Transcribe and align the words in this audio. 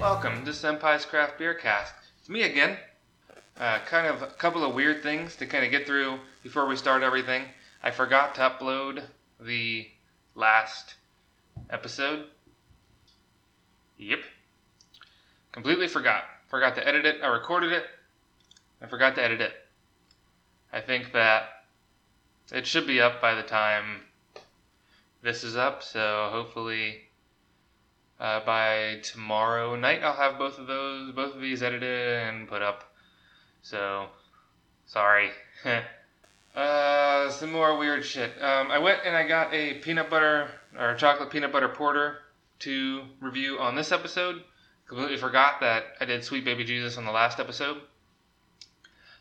Welcome 0.00 0.46
to 0.46 0.52
Senpai's 0.52 1.04
Craft 1.04 1.36
Beer 1.36 1.52
Cast. 1.52 1.92
It's 2.18 2.30
me 2.30 2.44
again. 2.44 2.78
Uh, 3.58 3.80
kind 3.84 4.06
of 4.06 4.22
a 4.22 4.28
couple 4.28 4.64
of 4.64 4.74
weird 4.74 5.02
things 5.02 5.36
to 5.36 5.46
kind 5.46 5.62
of 5.62 5.70
get 5.70 5.86
through 5.86 6.18
before 6.42 6.66
we 6.66 6.76
start 6.76 7.02
everything. 7.02 7.44
I 7.82 7.90
forgot 7.90 8.34
to 8.36 8.40
upload 8.40 9.02
the 9.38 9.88
last 10.34 10.94
episode. 11.68 12.24
Yep. 13.98 14.20
Completely 15.52 15.86
forgot. 15.86 16.24
Forgot 16.48 16.76
to 16.76 16.88
edit 16.88 17.04
it. 17.04 17.16
I 17.22 17.26
recorded 17.26 17.70
it. 17.70 17.84
I 18.80 18.86
forgot 18.86 19.16
to 19.16 19.22
edit 19.22 19.42
it. 19.42 19.52
I 20.72 20.80
think 20.80 21.12
that 21.12 21.42
it 22.50 22.66
should 22.66 22.86
be 22.86 23.02
up 23.02 23.20
by 23.20 23.34
the 23.34 23.42
time 23.42 24.00
this 25.22 25.44
is 25.44 25.56
up, 25.56 25.82
so 25.82 26.30
hopefully 26.32 27.09
uh, 28.20 28.44
by 28.44 29.00
tomorrow 29.02 29.74
night 29.74 30.02
I'll 30.02 30.12
have 30.12 30.38
both 30.38 30.58
of 30.58 30.66
those, 30.66 31.12
both 31.12 31.34
of 31.34 31.40
these 31.40 31.62
edited 31.62 32.20
and 32.22 32.46
put 32.46 32.62
up. 32.62 32.92
So, 33.62 34.06
sorry. 34.86 35.30
uh, 36.54 37.30
some 37.30 37.50
more 37.50 37.76
weird 37.76 38.04
shit. 38.04 38.30
Um, 38.40 38.70
I 38.70 38.78
went 38.78 39.00
and 39.04 39.16
I 39.16 39.26
got 39.26 39.52
a 39.52 39.74
peanut 39.74 40.10
butter 40.10 40.50
or 40.78 40.94
chocolate 40.94 41.30
peanut 41.30 41.50
butter 41.50 41.68
porter 41.68 42.18
to 42.60 43.02
review 43.20 43.58
on 43.58 43.74
this 43.74 43.90
episode. 43.90 44.42
Completely 44.86 45.16
forgot 45.16 45.60
that 45.60 45.84
I 46.00 46.04
did 46.04 46.24
Sweet 46.24 46.44
Baby 46.44 46.64
Jesus 46.64 46.98
on 46.98 47.04
the 47.04 47.12
last 47.12 47.40
episode. 47.40 47.80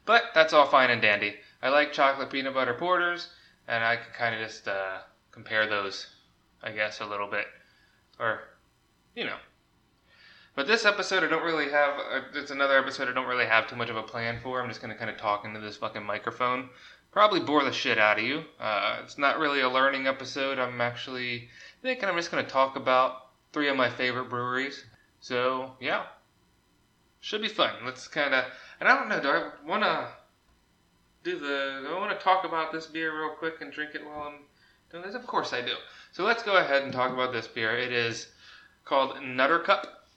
But 0.06 0.24
that's 0.34 0.54
all 0.54 0.66
fine 0.66 0.90
and 0.90 1.02
dandy. 1.02 1.36
I 1.62 1.70
like 1.70 1.94
chocolate 1.94 2.32
peanut 2.32 2.54
butter 2.54 2.74
porters, 2.74 3.28
and 3.68 3.84
I 3.84 3.98
can 3.98 4.12
kind 4.18 4.36
of 4.36 4.42
just 4.42 4.68
uh, 4.68 4.98
compare 5.32 5.70
those, 5.70 6.08
I 6.64 6.72
guess, 6.72 7.00
a 7.02 7.06
little 7.06 7.28
bit. 7.28 7.46
Or, 8.20 8.42
you 9.20 9.26
know. 9.26 9.38
But 10.56 10.66
this 10.66 10.86
episode, 10.86 11.24
I 11.24 11.28
don't 11.28 11.44
really 11.44 11.70
have. 11.70 12.00
Uh, 12.00 12.22
it's 12.34 12.52
another 12.52 12.78
episode 12.78 13.10
I 13.10 13.14
don't 13.14 13.28
really 13.28 13.46
have 13.46 13.68
too 13.68 13.76
much 13.76 13.90
of 13.90 13.98
a 13.98 14.02
plan 14.02 14.40
for. 14.42 14.62
I'm 14.62 14.70
just 14.70 14.82
to 14.82 14.96
kind 14.96 15.10
of 15.12 15.18
talk 15.18 15.44
into 15.44 15.60
this 15.60 15.76
fucking 15.76 16.06
microphone. 16.06 16.70
Probably 17.12 17.42
bore 17.42 17.64
the 17.66 17.72
shit 17.72 17.98
out 17.98 18.18
of 18.18 18.24
you. 18.24 18.44
Uh, 18.60 19.00
it's 19.04 19.18
not 19.18 19.40
really 19.40 19.60
a 19.60 19.70
learning 19.70 20.08
episode. 20.08 20.58
I'm 20.58 20.80
actually 20.80 21.50
thinking 21.82 22.08
I'm 22.08 22.16
just 22.16 22.32
to 22.32 22.44
talk 22.44 22.78
about 22.78 23.28
three 23.52 23.68
of 23.68 23.76
my 23.76 23.90
favorite 23.90 24.30
breweries. 24.30 24.86
So, 25.20 25.74
yeah. 25.82 26.04
Should 27.20 27.42
be 27.42 27.50
fun. 27.50 27.74
Let's 27.84 28.08
kind 28.08 28.34
of. 28.34 28.46
And 28.80 28.88
I 28.88 28.96
don't 28.96 29.10
know, 29.10 29.20
do 29.20 29.30
I 29.30 29.50
want 29.68 29.84
to 29.84 30.08
do 31.24 31.38
the. 31.38 31.82
Do 31.84 31.94
I 31.94 32.00
want 32.00 32.18
to 32.18 32.24
talk 32.24 32.46
about 32.46 32.72
this 32.72 32.86
beer 32.86 33.18
real 33.18 33.36
quick 33.36 33.56
and 33.60 33.74
drink 33.74 33.96
it 33.96 34.06
while 34.06 34.30
I'm 34.30 34.46
doing 34.90 35.04
this? 35.04 35.16
Of 35.16 35.28
course 35.28 35.52
I 35.52 35.60
do. 35.60 35.74
So 36.14 36.24
let's 36.24 36.44
go 36.44 36.56
ahead 36.56 36.84
and 36.84 36.94
talk 36.94 37.12
about 37.12 37.34
this 37.34 37.48
beer. 37.48 37.78
It 37.78 37.92
is 37.92 38.28
called 38.90 39.22
Nutter 39.22 39.60
Cup 39.60 40.08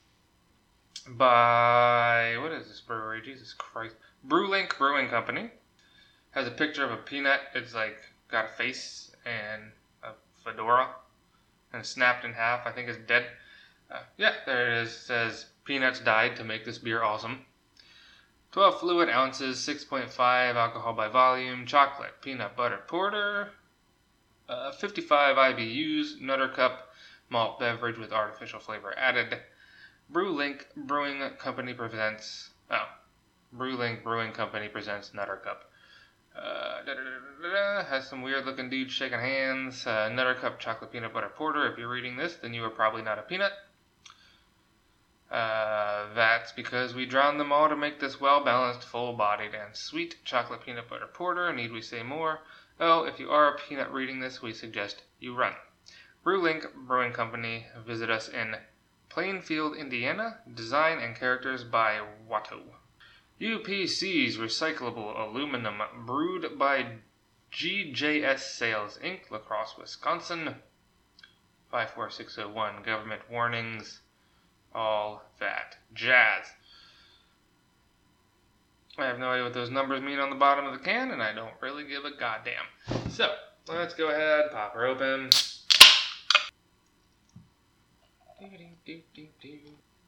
by. 1.06 2.37
What 2.41 2.53
is 2.53 2.69
this 2.69 2.81
brewery? 2.81 3.20
Jesus 3.23 3.53
Christ. 3.53 3.95
Brewlink 4.27 4.78
Brewing 4.78 5.09
Company. 5.09 5.51
Has 6.31 6.47
a 6.47 6.51
picture 6.51 6.83
of 6.83 6.91
a 6.91 6.97
peanut. 6.97 7.41
It's 7.55 7.75
like 7.75 7.98
got 8.31 8.47
a 8.47 8.56
face 8.56 9.15
and 9.27 9.73
a 10.03 10.12
fedora 10.43 10.89
and 11.75 11.84
snapped 11.84 12.25
in 12.25 12.33
half. 12.33 12.67
I 12.67 12.73
think 12.73 12.89
it's 12.89 12.98
dead. 13.06 13.27
Uh, 13.91 14.00
yeah, 14.17 14.33
there 14.47 14.73
it 14.73 14.83
is. 14.84 14.89
It 14.89 15.00
says 15.00 15.47
peanuts 15.67 16.00
died 16.00 16.37
to 16.37 16.45
make 16.45 16.65
this 16.65 16.78
beer 16.78 17.03
awesome. 17.03 17.45
12 18.53 18.81
fluid 18.81 19.11
ounces, 19.11 19.59
6.5 19.59 20.55
alcohol 20.55 20.95
by 20.95 21.09
volume, 21.09 21.67
chocolate, 21.67 22.23
peanut 22.23 22.56
butter 22.56 22.81
porter, 22.87 23.50
uh, 24.48 24.73
55 24.73 25.37
IBUs, 25.37 26.20
Nutter 26.23 26.48
Cup, 26.48 26.81
malt 27.32 27.59
beverage 27.59 27.98
with 27.98 28.12
artificial 28.12 28.60
flavor 28.60 28.94
added. 28.97 29.38
Brewlink 30.12 30.66
Brewing 30.76 31.22
Company 31.38 31.72
presents. 31.72 32.50
Oh, 32.70 32.87
Brewlink 33.56 34.04
Brewing 34.04 34.32
Company 34.32 34.69
presents 34.69 35.15
Nutter 35.15 35.37
Cup. 35.37 35.65
Uh, 36.37 37.84
has 37.84 38.06
some 38.06 38.21
weird 38.22 38.44
looking 38.44 38.69
dudes 38.69 38.92
shaking 38.92 39.19
hands. 39.19 39.87
Uh, 39.87 40.10
Nutter 40.10 40.34
Cup 40.34 40.60
chocolate 40.60 40.92
peanut 40.92 41.15
butter 41.15 41.31
porter. 41.34 41.71
If 41.72 41.78
you're 41.78 41.88
reading 41.88 42.16
this, 42.16 42.37
then 42.37 42.53
you 42.53 42.62
are 42.65 42.71
probably 42.71 43.03
not 43.03 43.19
a 43.19 43.22
peanut. 43.22 43.53
Uh, 45.31 46.12
that's 46.15 46.53
because 46.53 46.94
we 46.94 47.06
drowned 47.06 47.41
them 47.41 47.53
all 47.53 47.71
to 47.71 47.76
make 47.76 47.98
this 47.98 48.21
well 48.21 48.44
balanced, 48.44 48.84
full 48.87 49.15
bodied, 49.15 49.54
and 49.54 49.75
sweet 49.75 50.16
chocolate 50.25 50.60
peanut 50.60 50.91
butter 50.91 51.06
porter. 51.06 51.50
Need 51.54 51.72
we 51.72 51.81
say 51.81 52.03
more? 52.03 52.41
Oh, 52.78 53.04
if 53.04 53.19
you 53.19 53.31
are 53.31 53.54
a 53.54 53.59
peanut 53.59 53.91
reading 53.91 54.21
this, 54.21 54.42
we 54.42 54.53
suggest 54.53 55.03
you 55.19 55.34
run. 55.34 55.54
Brewlink 56.25 56.72
Brewing 56.75 57.12
Company. 57.12 57.66
Visit 57.87 58.10
us 58.10 58.28
in 58.28 58.56
Plainfield, 59.09 59.77
Indiana. 59.77 60.38
Design 60.55 60.99
and 60.99 61.16
characters 61.16 61.65
by 61.65 62.00
Watto. 62.31 62.60
UPC's 63.41 64.37
recyclable 64.37 65.19
aluminum, 65.19 65.83
brewed 66.06 66.59
by 66.59 66.87
GJS 67.53 68.38
Sales 68.38 68.99
Inc., 69.03 69.31
La 69.31 69.38
Crosse, 69.38 69.77
Wisconsin. 69.77 70.55
54601, 71.72 72.83
government 72.83 73.22
warnings, 73.31 74.00
all 74.75 75.25
that 75.41 75.77
jazz. 75.93 76.47
I 78.99 79.06
have 79.06 79.19
no 79.19 79.31
idea 79.31 79.44
what 79.44 79.54
those 79.54 79.71
numbers 79.71 80.03
mean 80.03 80.19
on 80.19 80.28
the 80.28 80.37
bottom 80.37 80.66
of 80.66 80.75
the 80.75 80.84
can, 80.84 81.10
and 81.10 81.22
I 81.22 81.33
don't 81.33 81.54
really 81.60 81.84
give 81.84 82.04
a 82.04 82.15
goddamn. 82.15 82.66
So, 83.10 83.34
let's 83.66 83.94
go 83.94 84.10
ahead, 84.10 84.50
pop 84.53 84.75
her 84.75 84.87
open. 84.87 85.31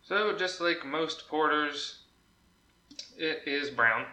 So, 0.02 0.36
just 0.36 0.60
like 0.60 0.84
most 0.84 1.28
porters, 1.28 2.00
it 3.16 3.42
is 3.46 3.70
brown. 3.70 4.06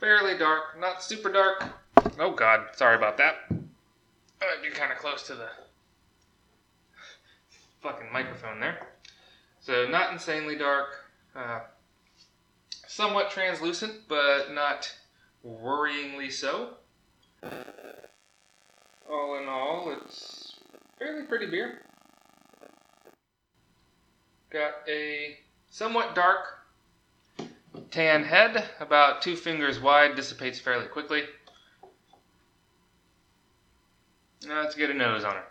Fairly 0.00 0.36
dark, 0.36 0.78
not 0.78 1.02
super 1.02 1.30
dark. 1.30 1.64
Oh 2.18 2.32
god, 2.32 2.68
sorry 2.74 2.96
about 2.96 3.16
that. 3.18 3.36
I 3.50 3.54
might 4.40 4.62
be 4.62 4.70
kind 4.70 4.92
of 4.92 4.98
close 4.98 5.22
to 5.28 5.34
the 5.34 5.48
fucking 7.80 8.12
microphone 8.12 8.60
there. 8.60 8.88
So, 9.60 9.86
not 9.88 10.12
insanely 10.12 10.56
dark. 10.56 10.88
Uh, 11.34 11.60
somewhat 12.86 13.30
translucent, 13.30 14.08
but 14.08 14.52
not 14.52 14.92
worryingly 15.46 16.30
so. 16.30 16.74
All 19.10 19.38
in 19.40 19.48
all, 19.48 19.94
it's 19.96 20.56
fairly 20.98 21.24
pretty 21.24 21.46
beer. 21.46 21.80
Got 24.54 24.88
a 24.88 25.36
somewhat 25.68 26.14
dark 26.14 26.60
tan 27.90 28.22
head, 28.22 28.64
about 28.78 29.20
two 29.20 29.34
fingers 29.34 29.80
wide, 29.80 30.14
dissipates 30.14 30.60
fairly 30.60 30.86
quickly. 30.86 31.24
Now 34.46 34.62
let's 34.62 34.76
get 34.76 34.90
a 34.90 34.94
nose 34.94 35.24
on 35.24 35.34
her. 35.34 35.44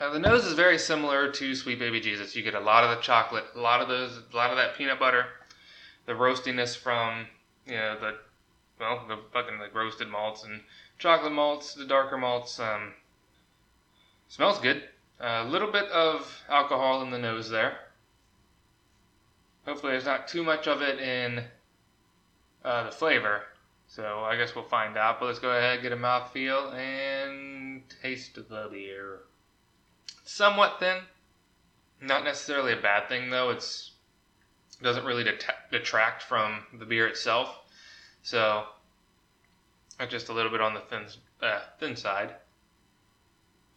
Uh, 0.00 0.10
the 0.14 0.20
nose 0.20 0.46
is 0.46 0.54
very 0.54 0.78
similar 0.78 1.30
to 1.32 1.54
Sweet 1.54 1.78
Baby 1.78 2.00
Jesus. 2.00 2.34
You 2.34 2.42
get 2.42 2.54
a 2.54 2.60
lot 2.60 2.82
of 2.82 2.96
the 2.96 3.02
chocolate, 3.02 3.44
a 3.54 3.60
lot 3.60 3.82
of 3.82 3.88
those, 3.88 4.22
a 4.32 4.34
lot 4.34 4.50
of 4.50 4.56
that 4.56 4.74
peanut 4.74 4.98
butter, 4.98 5.26
the 6.06 6.12
roastiness 6.14 6.74
from 6.74 7.26
you 7.66 7.74
know 7.74 7.98
the 8.00 8.14
well 8.80 9.04
the 9.06 9.18
fucking 9.34 9.58
like 9.58 9.74
roasted 9.74 10.08
malts 10.08 10.44
and 10.44 10.62
chocolate 10.98 11.34
malts, 11.34 11.74
the 11.74 11.84
darker 11.84 12.16
malts. 12.16 12.58
Um, 12.58 12.94
smells 14.28 14.58
good. 14.58 14.84
A 15.26 15.44
little 15.44 15.72
bit 15.72 15.88
of 15.90 16.42
alcohol 16.50 17.00
in 17.00 17.10
the 17.10 17.18
nose 17.18 17.48
there. 17.48 17.78
Hopefully, 19.64 19.92
there's 19.92 20.04
not 20.04 20.28
too 20.28 20.44
much 20.44 20.66
of 20.66 20.82
it 20.82 21.00
in 21.00 21.44
uh, 22.62 22.84
the 22.84 22.90
flavor. 22.90 23.44
So 23.86 24.20
I 24.20 24.36
guess 24.36 24.54
we'll 24.54 24.68
find 24.68 24.98
out. 24.98 25.18
But 25.18 25.26
let's 25.26 25.38
go 25.38 25.50
ahead, 25.50 25.80
get 25.80 25.92
a 25.92 25.96
mouthfeel, 25.96 26.74
and 26.74 27.82
taste 28.02 28.34
the 28.34 28.68
beer. 28.70 29.20
Somewhat 30.24 30.78
thin. 30.78 30.98
Not 32.02 32.24
necessarily 32.24 32.74
a 32.74 32.82
bad 32.82 33.08
thing 33.08 33.30
though. 33.30 33.48
It's 33.48 33.92
doesn't 34.82 35.06
really 35.06 35.24
det- 35.24 35.70
detract 35.70 36.22
from 36.22 36.64
the 36.78 36.84
beer 36.84 37.08
itself. 37.08 37.60
So 38.22 38.64
just 40.06 40.28
a 40.28 40.34
little 40.34 40.50
bit 40.50 40.60
on 40.60 40.74
the 40.74 40.80
thin 40.80 41.06
uh, 41.40 41.60
thin 41.80 41.96
side. 41.96 42.34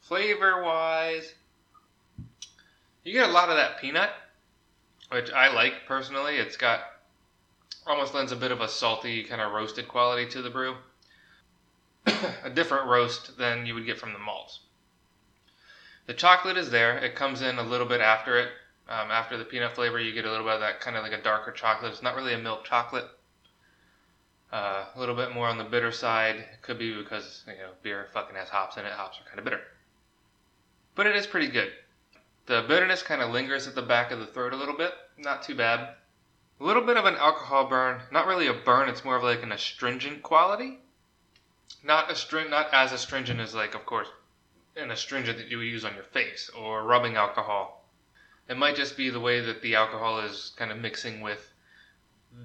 Flavor 0.08 0.64
wise, 0.64 1.34
you 3.04 3.12
get 3.12 3.30
a 3.30 3.32
lot 3.32 3.50
of 3.50 3.58
that 3.58 3.82
peanut, 3.82 4.10
which 5.10 5.32
I 5.32 5.54
like 5.54 5.86
personally. 5.86 6.38
It's 6.38 6.56
got 6.56 6.80
almost 7.86 8.14
lends 8.14 8.32
a 8.32 8.38
bit 8.38 8.52
of 8.52 8.62
a 8.62 8.70
salty 8.70 9.24
kind 9.24 9.42
of 9.42 9.52
roasted 9.52 9.88
quality 9.90 10.26
to 10.30 10.42
the 10.42 10.50
brew. 10.50 10.76
a 12.44 12.50
different 12.50 12.88
roast 12.88 13.38
than 13.38 13.66
you 13.66 13.74
would 13.74 13.86
get 13.86 14.00
from 14.00 14.14
the 14.14 14.20
malts. 14.20 14.62
The 16.06 16.14
chocolate 16.14 16.58
is 16.58 16.70
there. 16.70 16.98
It 16.98 17.16
comes 17.16 17.42
in 17.42 17.58
a 17.58 17.64
little 17.64 17.88
bit 17.88 18.00
after 18.00 18.40
it. 18.40 18.50
Um, 18.88 19.12
after 19.12 19.38
the 19.38 19.44
peanut 19.44 19.76
flavor, 19.76 20.00
you 20.00 20.14
get 20.14 20.24
a 20.24 20.32
little 20.32 20.46
bit 20.46 20.54
of 20.54 20.62
that 20.62 20.80
kind 20.80 20.96
of 20.96 21.04
like 21.04 21.12
a 21.12 21.22
darker 21.22 21.52
chocolate. 21.52 21.92
It's 21.92 22.02
not 22.02 22.16
really 22.16 22.34
a 22.34 22.38
milk 22.38 22.64
chocolate. 22.64 23.08
Uh, 24.54 24.86
a 24.96 25.00
little 25.00 25.16
bit 25.16 25.34
more 25.34 25.50
on 25.50 25.58
the 25.58 25.66
bitter 25.66 25.92
side. 25.92 26.38
It 26.38 26.62
could 26.62 26.80
be 26.80 26.96
because 26.98 27.44
you 27.46 27.54
know 27.56 27.72
beer 27.84 28.08
fucking 28.14 28.38
has 28.38 28.48
hops 28.48 28.78
in 28.78 28.86
it. 28.86 28.94
Hops 28.94 29.20
are 29.20 29.28
kind 29.28 29.40
of 29.40 29.44
bitter, 29.44 29.60
but 30.98 31.06
it 31.06 31.16
is 31.16 31.28
pretty 31.28 31.48
good. 31.48 31.72
The 32.48 32.66
bitterness 32.68 33.04
kind 33.04 33.22
of 33.22 33.30
lingers 33.30 33.68
at 33.68 33.76
the 33.76 33.84
back 33.84 34.12
of 34.12 34.20
the 34.20 34.26
throat 34.26 34.52
a 34.52 34.58
little 34.58 34.76
bit. 34.76 34.92
Not 35.16 35.44
too 35.44 35.54
bad. 35.54 35.94
A 36.60 36.64
little 36.64 36.82
bit 36.82 36.98
of 36.98 37.06
an 37.06 37.16
alcohol 37.16 37.68
burn. 37.68 38.02
Not 38.12 38.26
really 38.26 38.48
a 38.48 38.54
burn. 38.54 38.90
It's 38.90 39.06
more 39.06 39.16
of 39.16 39.24
like 39.24 39.44
an 39.44 39.52
astringent 39.52 40.24
quality. 40.24 40.80
Not 41.84 42.12
astringent, 42.12 42.50
not 42.50 42.74
as 42.74 42.92
astringent 42.92 43.40
as 43.40 43.54
like, 43.54 43.76
of 43.76 43.86
course, 43.86 44.08
an 44.76 44.90
astringent 44.90 45.38
that 45.38 45.50
you 45.50 45.60
would 45.60 45.68
use 45.68 45.86
on 45.86 45.94
your 45.94 46.04
face 46.04 46.50
or 46.58 46.84
rubbing 46.84 47.16
alcohol. 47.16 47.86
It 48.50 48.58
might 48.58 48.76
just 48.76 48.98
be 48.98 49.12
the 49.12 49.20
way 49.20 49.40
that 49.40 49.62
the 49.62 49.76
alcohol 49.76 50.20
is 50.22 50.54
kind 50.58 50.72
of 50.72 50.80
mixing 50.80 51.22
with 51.22 51.54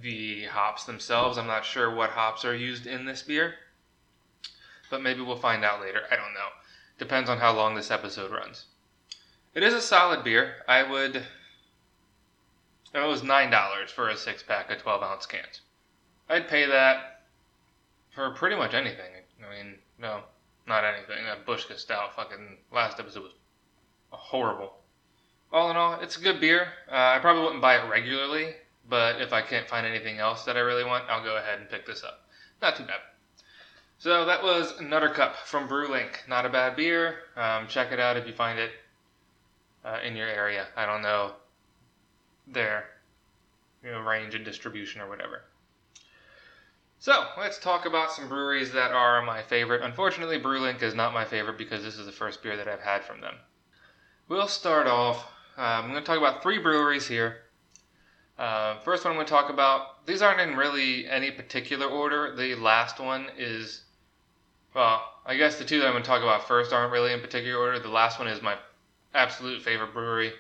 the 0.03 0.45
hops 0.45 0.85
themselves. 0.85 1.39
I'm 1.39 1.47
not 1.47 1.65
sure 1.65 1.95
what 1.95 2.11
hops 2.11 2.45
are 2.45 2.55
used 2.55 2.87
in 2.87 3.07
this 3.07 3.23
beer, 3.23 3.55
but 4.91 5.03
maybe 5.03 5.23
we'll 5.23 5.37
find 5.37 5.65
out 5.65 5.81
later. 5.81 6.03
I 6.11 6.17
don't 6.17 6.35
know. 6.35 6.49
Depends 7.03 7.29
on 7.29 7.39
how 7.39 7.53
long 7.53 7.75
this 7.75 7.91
episode 7.91 8.31
runs. 8.31 8.67
It 9.55 9.65
is 9.65 9.75
a 9.75 9.81
solid 9.81 10.23
beer. 10.23 10.63
I 10.69 10.89
would. 10.89 11.17
It 11.17 13.09
was 13.09 13.25
nine 13.25 13.51
dollars 13.51 13.91
for 13.91 14.09
a 14.09 14.17
six 14.17 14.45
pack 14.45 14.71
of 14.71 14.79
twelve 14.79 15.03
ounce 15.03 15.27
cans. 15.27 15.63
I'd 16.29 16.47
pay 16.47 16.65
that 16.65 17.25
for 18.13 18.31
pretty 18.31 18.55
much 18.55 18.73
anything. 18.73 19.11
I 19.45 19.51
mean, 19.53 19.79
no, 19.99 20.21
not 20.69 20.85
anything. 20.85 21.25
That 21.25 21.45
Bushka 21.45 21.75
fucking 22.15 22.59
last 22.73 23.01
episode 23.01 23.25
was 23.25 23.33
horrible. 24.11 24.75
All 25.53 25.73
in 25.73 25.77
all, 25.77 25.99
it's 26.01 26.19
a 26.19 26.23
good 26.23 26.41
beer. 26.41 26.69
Uh, 26.89 27.17
I 27.17 27.19
probably 27.21 27.43
wouldn't 27.43 27.63
buy 27.63 27.79
it 27.79 27.91
regularly, 27.91 28.55
but 28.89 29.21
if 29.21 29.33
I 29.33 29.43
can't 29.43 29.69
find 29.69 29.85
anything 29.85 30.19
else 30.19 30.45
that 30.45 30.57
I 30.57 30.61
really 30.61 30.85
want, 30.85 31.11
I'll 31.11 31.25
go 31.25 31.37
ahead 31.37 31.59
and 31.59 31.69
pick 31.69 31.85
this 31.85 32.05
up. 32.05 32.27
Not 32.63 32.77
too 32.77 32.85
bad. 32.85 33.01
So 34.03 34.25
that 34.25 34.43
was 34.43 34.81
Nutter 34.81 35.11
Cup 35.11 35.37
from 35.37 35.69
Brewlink. 35.69 36.27
Not 36.27 36.45
a 36.45 36.49
bad 36.49 36.75
beer. 36.75 37.19
Um, 37.37 37.69
check 37.69 37.93
it 37.93 38.01
out 38.01 38.17
if 38.17 38.27
you 38.27 38.33
find 38.33 38.59
it 38.59 38.73
uh, 39.85 39.99
in 40.05 40.17
your 40.17 40.27
area. 40.27 40.67
I 40.77 40.87
don't 40.87 41.03
know 41.03 41.35
their 42.49 42.87
you 43.85 43.93
know, 43.93 44.01
range 44.01 44.35
and 44.35 44.45
distribution 44.45 45.01
or 45.01 45.09
whatever. 45.09 45.43
So 46.99 47.29
let's 47.39 47.61
talk 47.61 47.87
about 47.87 48.11
some 48.11 48.29
breweries 48.29 48.73
that 48.73 48.91
are 48.91 49.23
my 49.23 49.41
favorite. 49.41 49.83
Unfortunately, 49.83 50.41
Brewlink 50.41 50.83
is 50.83 50.97
not 50.97 51.15
my 51.15 51.25
favorite 51.25 51.57
because 51.57 51.85
this 51.85 51.97
is 51.97 52.07
the 52.07 52.11
first 52.11 52.43
beer 52.43 52.57
that 52.57 52.67
I've 52.67 52.81
had 52.81 53.05
from 53.05 53.21
them. 53.21 53.37
We'll 54.27 54.49
start 54.49 54.89
off. 54.89 55.25
Uh, 55.57 55.61
I'm 55.61 55.93
going 55.93 56.03
to 56.03 56.05
talk 56.05 56.19
about 56.19 56.43
three 56.43 56.59
breweries 56.59 57.07
here. 57.07 57.37
Uh, 58.37 58.81
first 58.81 59.05
one 59.05 59.13
I'm 59.13 59.17
going 59.17 59.29
to 59.29 59.33
talk 59.33 59.49
about. 59.49 60.05
These 60.07 60.23
aren't 60.23 60.41
in 60.41 60.57
really 60.57 61.07
any 61.07 61.31
particular 61.31 61.87
order. 61.87 62.35
The 62.35 62.57
last 62.57 62.99
one 62.99 63.29
is, 63.39 63.83
well, 64.75 65.03
I 65.27 65.37
guess 65.37 65.59
the 65.59 65.65
two 65.65 65.79
that 65.81 65.87
I'm 65.87 65.93
going 65.93 66.03
to 66.03 66.09
talk 66.09 66.23
about 66.23 66.49
first 66.49 66.73
aren't 66.73 66.93
really 66.93 67.13
in 67.13 67.21
particular 67.21 67.59
order. 67.59 67.79
The 67.79 67.89
last 67.89 68.19
one 68.19 68.29
is 68.29 68.43
my 68.43 68.57
absolute 69.15 69.63
favorite 69.63 69.93
brewery 69.93 70.33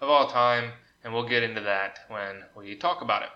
of 0.00 0.08
all 0.08 0.28
time, 0.28 0.72
and 1.04 1.12
we'll 1.12 1.28
get 1.28 1.42
into 1.42 1.60
that 1.62 2.00
when 2.08 2.42
we 2.56 2.74
talk 2.74 3.00
about 3.02 3.22
it. 3.22 3.28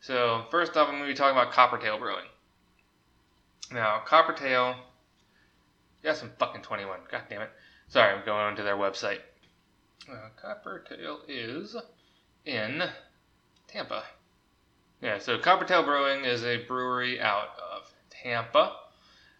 So, 0.00 0.44
first 0.50 0.76
off, 0.76 0.88
I'm 0.88 0.94
going 0.94 1.08
to 1.08 1.12
be 1.12 1.14
talking 1.14 1.36
about 1.36 1.52
Coppertail 1.52 1.98
Brewing. 1.98 2.26
Now, 3.72 4.02
Coppertail, 4.06 4.76
yeah, 6.04 6.14
some 6.14 6.30
fucking 6.38 6.62
21. 6.62 7.00
God 7.10 7.22
damn 7.28 7.42
it. 7.42 7.50
Sorry, 7.88 8.14
I'm 8.14 8.24
going 8.24 8.44
onto 8.44 8.62
their 8.62 8.76
website. 8.76 9.18
Uh, 10.10 10.28
Coppertail 10.42 11.18
is 11.26 11.76
in 12.44 12.82
Tampa. 13.66 14.04
Yeah, 15.02 15.18
so 15.18 15.38
Coppertail 15.38 15.84
Brewing 15.84 16.24
is 16.24 16.44
a 16.44 16.64
brewery 16.64 17.20
out 17.20 17.48
of 17.72 17.92
Tampa. 18.10 18.76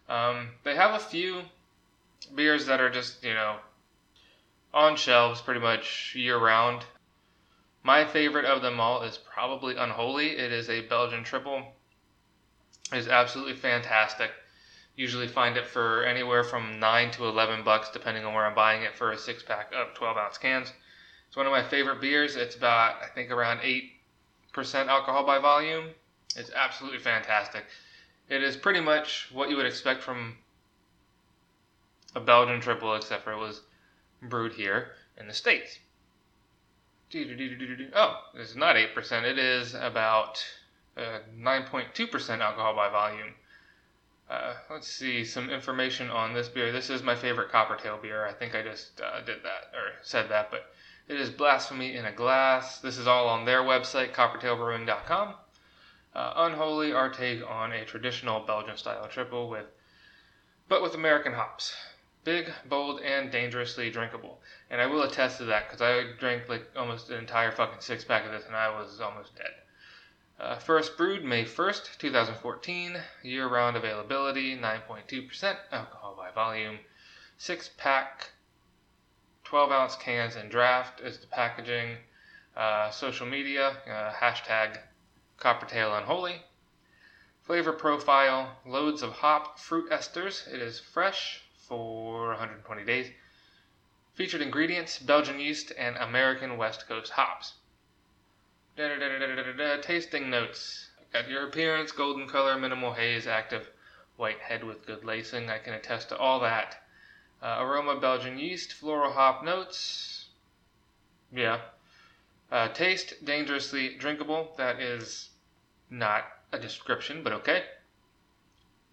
Um, 0.09 0.51
they 0.65 0.75
have 0.75 0.95
a 0.95 0.99
few 1.05 1.43
beers 2.35 2.67
that 2.67 2.81
are 2.81 2.91
just, 2.91 3.23
you 3.23 3.35
know, 3.35 3.57
on 4.73 4.97
shelves 4.97 5.41
pretty 5.41 5.61
much 5.61 6.15
year 6.15 6.39
round. 6.39 6.85
My 7.83 8.05
favorite 8.05 8.45
of 8.45 8.63
them 8.63 8.81
all 8.81 9.03
is 9.03 9.19
probably 9.19 9.77
Unholy. 9.77 10.37
It 10.37 10.53
is 10.53 10.69
a 10.69 10.83
Belgian 10.83 11.25
triple. 11.25 11.63
It 12.93 12.99
is 12.99 13.09
absolutely 13.09 13.55
fantastic. 13.55 14.31
Usually 14.97 15.29
find 15.29 15.57
it 15.57 15.67
for 15.67 16.05
anywhere 16.05 16.43
from 16.43 16.81
9 16.81 17.11
to 17.13 17.27
11 17.27 17.63
bucks 17.63 17.91
depending 17.91 18.25
on 18.25 18.35
where 18.35 18.45
I'm 18.45 18.55
buying 18.55 18.83
it 18.83 18.97
for 18.97 19.13
a 19.13 19.19
six 19.19 19.43
pack 19.43 19.73
of 19.73 19.95
12 19.95 20.17
ounce 20.17 20.39
cans. 20.39 20.73
It's 21.29 21.37
one 21.37 21.47
of 21.47 21.53
my 21.53 21.63
favorite 21.63 22.01
beers. 22.01 22.37
It's 22.37 22.57
about, 22.57 23.03
I 23.03 23.07
think, 23.07 23.31
around 23.31 23.61
8% 23.61 23.91
alcohol 24.89 25.25
by 25.25 25.39
volume. 25.39 25.91
It's 26.35 26.51
absolutely 26.55 26.99
fantastic. 26.99 27.65
It 28.29 28.43
is 28.43 28.57
pretty 28.57 28.81
much 28.81 29.31
what 29.33 29.49
you 29.49 29.57
would 29.57 29.67
expect 29.67 30.03
from 30.03 30.37
a 32.15 32.21
Belgian 32.21 32.61
triple, 32.61 32.95
except 32.95 33.25
for 33.25 33.33
it 33.33 33.39
was 33.39 33.63
brewed 34.21 34.53
here 34.53 34.93
in 35.17 35.27
the 35.27 35.35
States. 35.35 35.79
Oh, 37.95 38.21
it's 38.35 38.55
not 38.55 38.77
8%. 38.77 39.25
It 39.25 39.39
is 39.39 39.75
about 39.75 40.45
uh, 40.97 41.21
9.2% 41.39 42.41
alcohol 42.41 42.75
by 42.75 42.91
volume. 42.91 43.35
Uh, 44.29 44.55
let's 44.71 44.89
see 44.89 45.25
some 45.25 45.49
information 45.49 46.11
on 46.11 46.35
this 46.35 46.49
beer. 46.49 46.71
This 46.71 46.91
is 46.91 47.03
my 47.03 47.15
favorite 47.15 47.51
Coppertail 47.51 48.03
beer. 48.03 48.27
I 48.27 48.33
think 48.33 48.55
I 48.55 48.63
just 48.63 49.01
uh, 49.01 49.21
did 49.23 49.43
that 49.43 49.75
or 49.75 49.93
said 50.03 50.29
that, 50.29 50.51
but 50.51 50.71
it 51.09 51.19
is 51.19 51.31
Blasphemy 51.31 51.97
in 51.97 52.05
a 52.05 52.13
Glass. 52.13 52.81
This 52.81 52.99
is 52.99 53.07
all 53.07 53.27
on 53.27 53.47
their 53.47 53.63
website, 53.63 54.13
coppertailbrewing.com. 54.13 55.35
Uh, 56.19 56.33
Unholy, 56.35 56.93
take 57.13 57.49
on 57.49 57.71
a 57.71 57.85
traditional 57.85 58.41
Belgian 58.41 58.77
style 58.77 59.07
triple 59.07 59.49
with, 59.49 59.67
but 60.67 60.83
with 60.83 60.97
American 60.97 61.33
hops. 61.33 61.77
Big, 62.25 62.53
bold, 62.69 63.01
and 63.03 63.31
dangerously 63.31 63.89
drinkable. 63.89 64.43
And 64.69 64.81
I 64.81 64.87
will 64.87 65.03
attest 65.03 65.39
to 65.39 65.45
that 65.45 65.69
because 65.69 65.81
I 65.81 66.19
drank 66.19 66.49
like 66.49 66.73
almost 66.75 67.09
an 67.11 67.19
entire 67.19 67.53
fucking 67.53 67.83
six 67.83 68.05
pack 68.05 68.27
of 68.27 68.33
this 68.33 68.47
and 68.47 68.57
I 68.57 68.69
was 68.69 69.01
almost 69.01 69.37
dead. 69.37 69.55
Uh, 70.41 70.59
first 70.59 70.97
brewed 70.97 71.23
May 71.23 71.45
1st, 71.45 71.99
2014. 71.99 73.01
Year 73.23 73.47
round 73.47 73.77
availability 73.77 74.59
9.2% 74.59 75.57
alcohol 75.71 76.17
by 76.17 76.33
volume. 76.33 76.81
Six 77.37 77.71
pack 77.77 78.33
12 79.45 79.71
ounce 79.71 79.95
cans 79.95 80.35
and 80.35 80.51
draft 80.51 81.01
is 81.01 81.21
the 81.21 81.29
packaging. 81.29 81.99
Uh, 82.57 82.91
social 82.91 83.25
media, 83.29 83.77
uh, 83.87 84.13
hashtag 84.13 84.81
Coppertail 85.39 85.97
Unholy. 85.97 86.43
Flavor 87.43 87.73
profile, 87.73 88.57
loads 88.67 89.03
of 89.03 89.13
hop 89.13 89.59
fruit 89.59 89.89
esters. 89.91 90.47
It 90.53 90.61
is 90.61 90.81
fresh 90.81 91.43
for 91.69 92.29
120 92.29 92.85
days. 92.85 93.13
Featured 94.15 94.43
ingredients, 94.43 94.99
Belgian 94.99 95.39
yeast 95.39 95.73
and 95.79 95.97
American 95.97 96.57
West 96.57 96.89
Coast 96.89 97.13
hops. 97.13 97.55
Tasting 98.77 100.29
notes. 100.29 100.91
Got 101.13 101.29
your 101.29 101.47
appearance, 101.47 101.93
golden 101.93 102.29
color, 102.29 102.59
minimal 102.59 102.93
haze, 102.95 103.27
active 103.27 103.71
white 104.17 104.41
head 104.41 104.65
with 104.65 104.87
good 104.87 105.05
lacing. 105.05 105.49
I 105.49 105.59
can 105.59 105.73
attest 105.73 106.09
to 106.09 106.19
all 106.19 106.41
that. 106.41 106.83
Uh, 107.41 107.59
aroma 107.61 108.01
Belgian 108.01 108.39
yeast, 108.39 108.73
floral 108.73 109.13
hop 109.13 109.45
notes. 109.45 110.27
Yeah. 111.33 111.61
Uh, 112.51 112.69
taste 112.69 113.25
dangerously 113.25 113.97
drinkable. 113.97 114.55
That 114.57 114.81
is 114.81 115.31
not 115.91 116.25
a 116.53 116.59
description, 116.59 117.23
but 117.23 117.33
okay. 117.33 117.65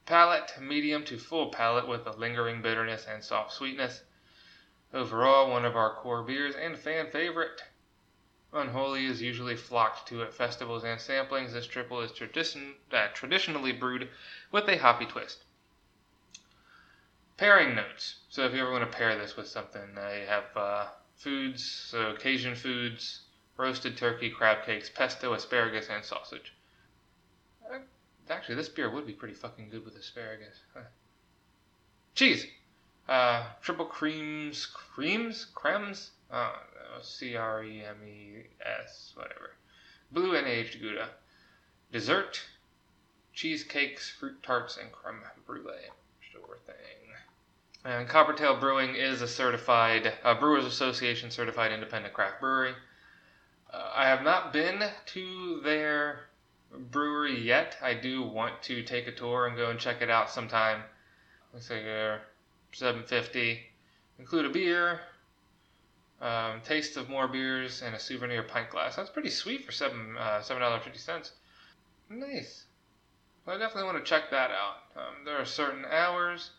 Palate 0.05 0.59
medium 0.61 1.03
to 1.05 1.17
full 1.17 1.49
palate 1.49 1.87
with 1.87 2.05
a 2.05 2.11
lingering 2.11 2.61
bitterness 2.61 3.07
and 3.09 3.23
soft 3.23 3.53
sweetness. 3.53 4.03
Overall, 4.93 5.49
one 5.49 5.65
of 5.65 5.75
our 5.75 5.95
core 5.95 6.21
beers 6.23 6.55
and 6.55 6.77
fan 6.77 7.09
favorite. 7.09 7.63
Unholy 8.53 9.05
is 9.05 9.21
usually 9.21 9.55
flocked 9.55 10.07
to 10.07 10.21
at 10.21 10.33
festivals 10.33 10.83
and 10.83 10.99
samplings. 10.99 11.53
This 11.53 11.67
triple 11.67 12.01
is 12.01 12.11
tradition, 12.11 12.75
uh, 12.91 13.07
traditionally 13.13 13.71
brewed 13.71 14.09
with 14.51 14.69
a 14.69 14.77
hoppy 14.77 15.05
twist. 15.05 15.43
Pairing 17.35 17.75
notes. 17.75 18.19
So 18.29 18.45
if 18.45 18.53
you 18.53 18.61
ever 18.61 18.71
want 18.71 18.89
to 18.89 18.97
pair 18.97 19.17
this 19.17 19.35
with 19.35 19.47
something, 19.47 19.97
I 19.97 20.23
have 20.25 20.55
uh, 20.55 20.87
foods, 21.15 21.69
so 21.69 22.15
Cajun 22.15 22.55
foods, 22.55 23.24
roasted 23.57 23.97
turkey, 23.97 24.29
crab 24.29 24.65
cakes, 24.65 24.89
pesto, 24.89 25.33
asparagus, 25.33 25.87
and 25.89 26.03
sausage. 26.03 26.53
Uh, 27.71 27.79
actually, 28.29 28.55
this 28.55 28.69
beer 28.69 28.89
would 28.89 29.07
be 29.07 29.13
pretty 29.13 29.33
fucking 29.33 29.69
good 29.69 29.85
with 29.85 29.95
asparagus. 29.95 30.61
Huh. 30.73 30.81
Cheese. 32.13 32.45
Uh, 33.07 33.43
triple 33.61 33.85
creams, 33.85 34.65
creams, 34.65 35.47
cremes, 35.53 36.09
uh, 36.31 36.53
C 37.01 37.35
R 37.35 37.63
E 37.63 37.83
M 37.83 37.97
E 38.07 38.43
S, 38.83 39.13
whatever. 39.15 39.51
Blue 40.11 40.35
and 40.35 40.47
aged 40.47 40.81
Gouda. 40.81 41.09
Dessert, 41.91 42.41
cheesecakes, 43.33 44.09
fruit 44.09 44.41
tarts, 44.41 44.77
and 44.77 44.91
creme 44.91 45.21
brulee. 45.45 45.89
Sure 46.19 46.57
thing. 46.65 46.75
And 47.83 48.09
Coppertail 48.09 48.59
Brewing 48.59 48.95
is 48.95 49.21
a 49.21 49.27
certified 49.27 50.13
uh, 50.23 50.33
Brewers 50.33 50.65
Association 50.65 51.29
certified 51.29 51.71
independent 51.71 52.13
craft 52.13 52.39
brewery. 52.39 52.73
Uh, 53.75 53.91
I 53.93 54.05
have 54.07 54.23
not 54.23 54.53
been 54.53 54.83
to 55.07 55.59
their 55.61 56.27
brewery 56.71 57.37
yet. 57.39 57.77
I 57.81 57.93
do 57.93 58.23
want 58.23 58.61
to 58.63 58.83
take 58.83 59.07
a 59.07 59.11
tour 59.11 59.47
and 59.47 59.57
go 59.57 59.69
and 59.69 59.79
check 59.79 60.01
it 60.01 60.09
out 60.09 60.29
sometime. 60.29 60.81
Looks 61.53 61.69
like 61.69 61.83
uh, 61.83 62.17
750. 62.71 63.59
Include 64.19 64.45
a 64.45 64.49
beer. 64.49 65.01
Um, 66.21 66.61
taste 66.61 66.95
of 66.95 67.09
more 67.09 67.27
beers 67.27 67.81
and 67.81 67.93
a 67.93 67.99
souvenir 67.99 68.43
pint 68.43 68.69
glass. 68.69 68.95
That's 68.95 69.09
pretty 69.09 69.29
sweet 69.29 69.65
for 69.65 69.73
seven 69.73 70.15
uh, 70.17 70.41
seven 70.41 70.61
dollars 70.61 70.83
fifty 70.83 70.99
cents. 70.99 71.33
Nice. 72.09 72.63
Well, 73.45 73.57
I 73.57 73.59
definitely 73.59 73.91
want 73.91 74.03
to 74.03 74.09
check 74.09 74.31
that 74.31 74.49
out. 74.51 74.77
Um, 74.95 75.25
there 75.25 75.35
are 75.35 75.45
certain 75.45 75.83
hours. 75.85 76.51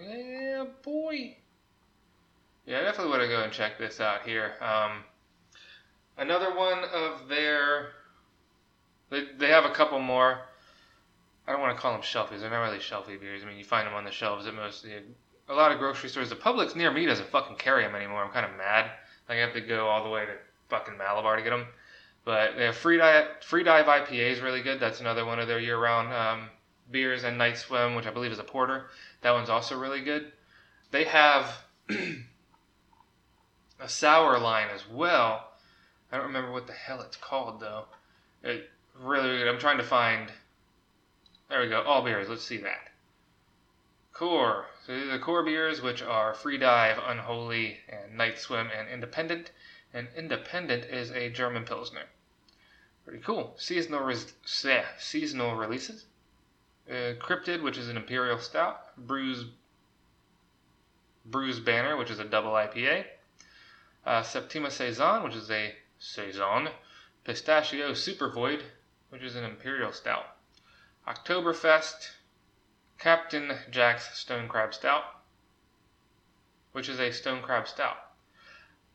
Yeah, 0.00 0.64
boy. 0.82 1.36
Yeah, 2.66 2.80
I 2.80 2.82
definitely 2.82 3.12
want 3.12 3.22
to 3.22 3.28
go 3.28 3.42
and 3.44 3.52
check 3.52 3.78
this 3.78 4.00
out 4.00 4.26
here. 4.26 4.54
Um, 4.60 5.04
another 6.16 6.54
one 6.56 6.84
of 6.92 7.28
their. 7.28 7.88
They, 9.10 9.24
they 9.38 9.48
have 9.48 9.64
a 9.64 9.70
couple 9.70 10.00
more. 10.00 10.40
I 11.46 11.52
don't 11.52 11.60
want 11.60 11.76
to 11.76 11.80
call 11.80 11.92
them 11.92 12.02
shelfies. 12.02 12.40
They're 12.40 12.50
not 12.50 12.62
really 12.62 12.78
shelfie 12.78 13.20
beers. 13.20 13.42
I 13.44 13.46
mean, 13.46 13.56
you 13.56 13.64
find 13.64 13.86
them 13.86 13.94
on 13.94 14.04
the 14.04 14.10
shelves 14.10 14.46
at 14.46 14.54
most 14.54 14.84
a 15.48 15.54
lot 15.54 15.72
of 15.72 15.78
grocery 15.78 16.08
stores. 16.08 16.28
The 16.28 16.36
Publix 16.36 16.74
near 16.74 16.90
me 16.90 17.06
doesn't 17.06 17.28
fucking 17.28 17.56
carry 17.56 17.84
them 17.84 17.94
anymore. 17.94 18.24
I'm 18.24 18.32
kind 18.32 18.44
of 18.44 18.56
mad. 18.56 18.90
I 19.28 19.36
have 19.36 19.52
to 19.54 19.60
go 19.60 19.86
all 19.86 20.04
the 20.04 20.10
way 20.10 20.26
to 20.26 20.32
fucking 20.68 20.96
Malabar 20.98 21.36
to 21.36 21.42
get 21.42 21.50
them. 21.50 21.66
But 22.24 22.56
they 22.56 22.64
have 22.64 22.76
free 22.76 22.98
dive, 22.98 23.26
free 23.42 23.62
dive 23.62 23.86
IPA 23.86 24.32
is 24.32 24.40
really 24.40 24.62
good. 24.62 24.80
That's 24.80 25.00
another 25.00 25.24
one 25.24 25.38
of 25.38 25.46
their 25.46 25.60
year-round 25.60 26.12
um, 26.12 26.48
beers, 26.90 27.22
and 27.22 27.38
Night 27.38 27.56
Swim, 27.56 27.94
which 27.94 28.06
I 28.06 28.10
believe 28.10 28.32
is 28.32 28.40
a 28.40 28.44
porter. 28.44 28.86
That 29.20 29.32
one's 29.32 29.48
also 29.48 29.78
really 29.78 30.00
good. 30.00 30.32
They 30.90 31.04
have 31.04 31.56
a 33.80 33.88
sour 33.88 34.38
line 34.40 34.68
as 34.74 34.82
well. 34.90 35.52
I 36.10 36.16
don't 36.16 36.26
remember 36.26 36.52
what 36.52 36.66
the 36.66 36.72
hell 36.72 37.00
it's 37.00 37.16
called 37.16 37.60
though. 37.60 37.86
It 38.42 38.70
really 38.98 39.38
good. 39.38 39.48
I'm 39.48 39.58
trying 39.58 39.78
to 39.78 39.84
find. 39.84 40.30
There 41.48 41.60
we 41.60 41.68
go. 41.68 41.82
All 41.82 42.02
beers. 42.02 42.28
Let's 42.28 42.44
see 42.44 42.58
that. 42.58 42.90
Core. 44.12 44.66
So 44.86 44.94
these 44.94 45.08
are 45.08 45.12
the 45.12 45.18
core 45.18 45.42
beers, 45.42 45.82
which 45.82 46.02
are 46.02 46.32
Free 46.32 46.58
Dive, 46.58 46.98
Unholy, 47.04 47.78
and 47.88 48.16
Night 48.16 48.38
Swim, 48.38 48.68
and 48.76 48.88
Independent. 48.88 49.50
And 49.92 50.08
Independent 50.16 50.84
is 50.84 51.10
a 51.10 51.28
German 51.28 51.64
Pilsner. 51.64 52.04
Pretty 53.04 53.22
cool. 53.22 53.54
Seasonal, 53.56 54.00
res- 54.00 54.32
seasonal 54.98 55.54
releases. 55.54 56.06
Uh, 56.88 57.14
Cryptid, 57.20 57.62
which 57.62 57.78
is 57.78 57.88
an 57.88 57.96
Imperial 57.96 58.38
Stout. 58.38 58.96
Bruise, 58.96 59.44
Bruise 61.24 61.60
Banner, 61.60 61.96
which 61.96 62.10
is 62.10 62.18
a 62.18 62.24
double 62.24 62.52
IPA. 62.52 63.04
Uh, 64.04 64.22
Septima 64.22 64.70
Saison, 64.70 65.22
which 65.24 65.34
is 65.34 65.50
a 65.50 65.74
Saison. 65.98 66.68
Pistachio 67.24 67.94
Super 67.94 68.30
Void, 68.30 68.64
which 69.10 69.22
is 69.22 69.36
an 69.36 69.44
Imperial 69.44 69.92
Stout. 69.92 70.26
Oktoberfest, 71.06 72.10
Captain 72.98 73.52
Jack's 73.70 74.18
Stone 74.18 74.48
Crab 74.48 74.74
Stout, 74.74 75.04
which 76.72 76.88
is 76.88 77.00
a 77.00 77.10
stone 77.10 77.40
crab 77.40 77.66
stout. 77.66 77.96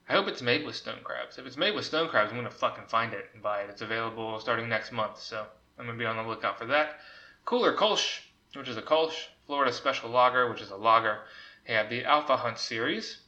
I 0.08 0.14
hope 0.14 0.28
it's 0.28 0.42
made 0.42 0.66
with 0.66 0.76
stone 0.76 1.00
crabs. 1.04 1.40
If 1.40 1.48
it's 1.48 1.58
made 1.58 1.74
with 1.74 1.86
stone 1.86 2.10
crabs, 2.10 2.32
I'm 2.32 2.38
gonna 2.38 2.52
fucking 2.52 2.86
find 2.86 3.12
it 3.14 3.30
and 3.34 3.42
buy 3.42 3.62
it. 3.62 3.72
It's 3.72 3.82
available 3.82 4.40
starting 4.40 4.70
next 4.70 4.92
month, 4.92 5.20
so 5.20 5.48
I'm 5.80 5.88
gonna 5.88 5.98
be 5.98 6.06
on 6.06 6.18
the 6.18 6.30
lookout 6.30 6.60
for 6.60 6.68
that. 6.68 7.00
Cooler 7.44 7.76
Kolsch, 7.76 8.20
which 8.54 8.68
is 8.68 8.78
a 8.78 8.84
Kolsch. 8.84 9.30
Florida 9.48 9.74
Special 9.74 10.12
Lager, 10.12 10.48
which 10.48 10.62
is 10.62 10.70
a 10.70 10.76
lager. 10.76 11.22
They 11.66 11.74
have 11.74 11.90
the 11.90 12.06
Alpha 12.06 12.38
Hunt 12.38 12.60
series, 12.60 13.21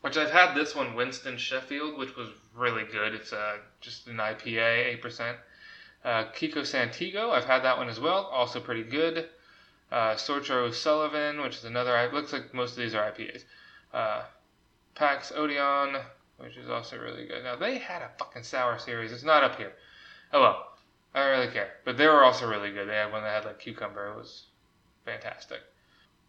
which 0.00 0.16
I've 0.16 0.30
had 0.30 0.54
this 0.54 0.74
one, 0.74 0.94
Winston 0.94 1.36
Sheffield, 1.36 1.98
which 1.98 2.16
was 2.16 2.28
really 2.54 2.84
good. 2.84 3.14
It's 3.14 3.32
uh, 3.32 3.58
just 3.80 4.06
an 4.06 4.16
IPA, 4.16 5.00
8%. 5.02 5.36
Uh, 6.04 6.24
Kiko 6.32 6.64
Santiago, 6.64 7.30
I've 7.30 7.44
had 7.44 7.64
that 7.64 7.76
one 7.76 7.88
as 7.88 7.98
well, 7.98 8.26
also 8.26 8.60
pretty 8.60 8.84
good 8.84 9.28
uh, 9.90 10.14
Sorcho 10.14 10.72
Sullivan, 10.72 11.40
which 11.40 11.56
is 11.56 11.64
another. 11.64 11.96
It 11.98 12.12
looks 12.12 12.32
like 12.32 12.52
most 12.52 12.72
of 12.72 12.78
these 12.78 12.94
are 12.94 13.10
IPAs. 13.10 13.44
Uh, 13.92 14.22
Pax 14.94 15.32
Odeon, 15.34 15.96
which 16.38 16.56
is 16.56 16.68
also 16.68 16.98
really 16.98 17.26
good. 17.26 17.42
Now 17.44 17.56
they 17.56 17.78
had 17.78 18.02
a 18.02 18.10
fucking 18.18 18.42
sour 18.42 18.78
series. 18.78 19.12
It's 19.12 19.24
not 19.24 19.44
up 19.44 19.56
here. 19.56 19.72
Oh 20.32 20.40
well, 20.40 20.66
I 21.14 21.20
don't 21.20 21.38
really 21.38 21.52
care. 21.52 21.70
But 21.84 21.96
they 21.96 22.06
were 22.06 22.24
also 22.24 22.48
really 22.48 22.72
good. 22.72 22.88
They 22.88 22.96
had 22.96 23.12
one 23.12 23.22
that 23.22 23.34
had 23.34 23.44
like 23.44 23.58
cucumber. 23.58 24.08
It 24.08 24.16
was 24.16 24.46
fantastic. 25.04 25.60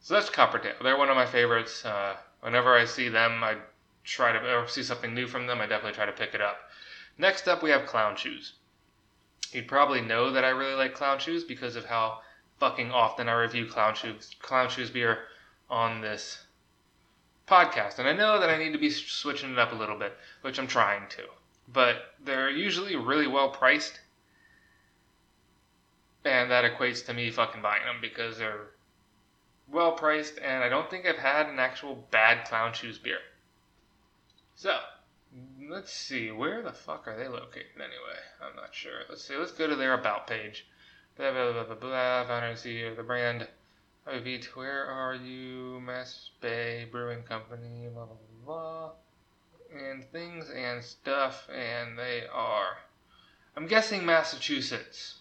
So 0.02 0.14
that's 0.14 0.30
Coppertail. 0.30 0.82
They're 0.82 0.98
one 0.98 1.10
of 1.10 1.18
my 1.18 1.26
favorites. 1.26 1.84
Uh, 1.84 2.16
whenever 2.42 2.76
I 2.76 2.86
see 2.86 3.10
them, 3.10 3.44
I 3.44 3.58
try 4.04 4.32
to 4.32 4.56
or 4.56 4.68
see 4.68 4.84
something 4.84 5.14
new 5.14 5.28
from 5.28 5.48
them. 5.48 5.62
I 5.62 5.66
definitely 5.66 5.96
try 5.96 6.06
to 6.06 6.12
pick 6.12 6.34
it 6.34 6.42
up. 6.42 6.58
Next 7.18 7.48
up, 7.48 7.62
we 7.62 7.70
have 7.70 7.86
Clown 7.86 8.16
Shoes. 8.16 8.54
You'd 9.52 9.68
probably 9.68 10.02
know 10.02 10.32
that 10.32 10.46
I 10.46 10.50
really 10.50 10.76
like 10.76 10.94
Clown 10.94 11.20
Shoes 11.20 11.44
because 11.44 11.76
of 11.76 11.86
how 11.86 12.22
fucking 12.60 12.92
often 12.92 13.30
I 13.30 13.34
review 13.34 13.66
clown 13.66 13.96
shoes 13.96 14.36
clown 14.42 14.70
shoes 14.70 14.90
beer 14.90 15.20
on 15.70 16.02
this 16.02 16.44
podcast, 17.48 18.00
and 18.00 18.08
I 18.08 18.14
know 18.14 18.40
that 18.40 18.50
I 18.50 18.58
need 18.58 18.74
to 18.74 18.78
be 18.78 18.90
switching 18.90 19.52
it 19.52 19.60
up 19.60 19.72
a 19.72 19.76
little 19.76 19.98
bit, 19.98 20.16
which 20.42 20.60
I'm 20.60 20.68
trying 20.68 21.08
to. 21.10 21.24
But 21.72 22.16
they're 22.24 22.50
usually 22.50 22.96
really 22.96 23.28
well 23.28 23.50
priced, 23.50 24.00
and 26.26 26.52
that 26.52 26.66
equates 26.66 27.06
to 27.06 27.14
me 27.14 27.32
fucking 27.32 27.62
buying 27.62 27.86
them 27.86 27.98
because 28.02 28.38
they're 28.38 28.72
well 29.72 29.94
priced, 29.94 30.40
and 30.40 30.64
I 30.64 30.70
don't 30.70 30.90
think 30.90 31.06
I've 31.06 31.18
had 31.18 31.48
an 31.48 31.60
actual 31.60 32.08
bad 32.12 32.48
clown 32.48 32.74
shoes 32.74 32.98
beer. 32.98 33.20
So, 34.56 34.78
let's 35.70 35.94
see, 35.94 36.32
where 36.32 36.62
the 36.62 36.74
fuck 36.74 37.08
are 37.08 37.18
they 37.18 37.28
located 37.28 37.76
anyway? 37.76 38.20
I'm 38.42 38.56
not 38.56 38.74
sure. 38.74 39.02
Let's 39.10 39.24
see, 39.24 39.36
let's 39.36 39.52
go 39.52 39.68
to 39.68 39.76
their 39.76 39.94
about 39.94 40.28
page 40.28 40.66
blah 41.20 41.34
blah 41.34 41.52
blah 41.52 41.64
blah 41.66 41.76
blah. 41.76 42.28
Found 42.28 42.46
and 42.46 42.58
see 42.58 42.90
the 42.90 43.04
brand. 43.04 43.46
Avit, 44.08 44.46
where 44.56 44.86
are 44.86 45.14
you? 45.14 45.82
Mass 45.82 46.32
Bay 46.40 46.88
Brewing 46.90 47.24
Company. 47.24 47.90
Blah 47.94 48.06
blah 48.06 48.16
blah. 48.46 48.92
And 49.78 50.04
things 50.06 50.50
and 50.50 50.84
stuff, 50.84 51.48
and 51.54 52.00
they 52.00 52.24
are. 52.34 52.78
I'm 53.56 53.68
guessing 53.68 54.06
Massachusetts. 54.06 55.16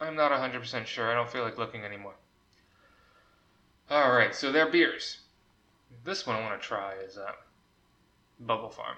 I'm 0.00 0.16
not 0.16 0.32
100% 0.32 0.86
sure. 0.86 1.10
I 1.10 1.14
don't 1.14 1.30
feel 1.30 1.42
like 1.42 1.58
looking 1.58 1.84
anymore. 1.84 2.14
Alright, 3.90 4.34
so 4.34 4.52
their 4.52 4.68
beers. 4.68 5.18
This 6.04 6.26
one 6.26 6.36
I 6.36 6.40
want 6.40 6.60
to 6.60 6.66
try 6.66 6.92
is 6.94 7.16
uh, 7.16 7.32
Bubble 8.38 8.68
Farm. 8.68 8.96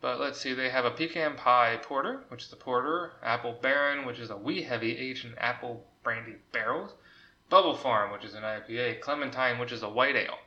But 0.00 0.18
let's 0.18 0.40
see, 0.40 0.54
they 0.54 0.70
have 0.70 0.86
a 0.86 0.90
pecan 0.90 1.36
pie 1.36 1.78
porter, 1.82 2.24
which 2.28 2.44
is 2.44 2.52
a 2.52 2.56
porter, 2.56 3.12
apple 3.22 3.58
baron, 3.60 4.06
which 4.06 4.18
is 4.18 4.30
a 4.30 4.36
wee 4.36 4.62
heavy 4.62 4.96
aged 4.96 5.26
in 5.26 5.36
apple 5.36 5.86
brandy 6.02 6.36
barrels, 6.52 6.92
bubble 7.50 7.76
farm, 7.76 8.10
which 8.10 8.24
is 8.24 8.34
an 8.34 8.42
IPA, 8.42 9.00
clementine, 9.00 9.58
which 9.58 9.72
is 9.72 9.82
a 9.82 9.88
white 9.88 10.16
ale, 10.16 10.38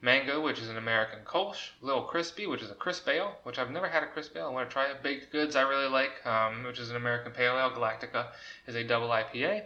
mango, 0.00 0.40
which 0.40 0.60
is 0.60 0.68
an 0.68 0.76
American 0.76 1.20
Kolsch, 1.24 1.70
little 1.80 2.02
crispy, 2.02 2.46
which 2.46 2.62
is 2.62 2.70
a 2.70 2.74
crisp 2.74 3.08
ale, 3.08 3.38
which 3.42 3.58
I've 3.58 3.70
never 3.70 3.88
had 3.88 4.04
a 4.04 4.08
crisp 4.08 4.36
ale. 4.36 4.46
I 4.46 4.50
want 4.50 4.68
to 4.68 4.72
try 4.72 4.90
it. 4.90 5.02
Baked 5.02 5.32
goods 5.32 5.56
I 5.56 5.62
really 5.62 5.88
like, 5.88 6.24
um, 6.26 6.62
which 6.64 6.78
is 6.78 6.90
an 6.90 6.96
American 6.96 7.32
pale 7.32 7.58
ale. 7.58 7.70
Galactica 7.70 8.28
is 8.66 8.76
a 8.76 8.84
double 8.84 9.08
IPA. 9.08 9.64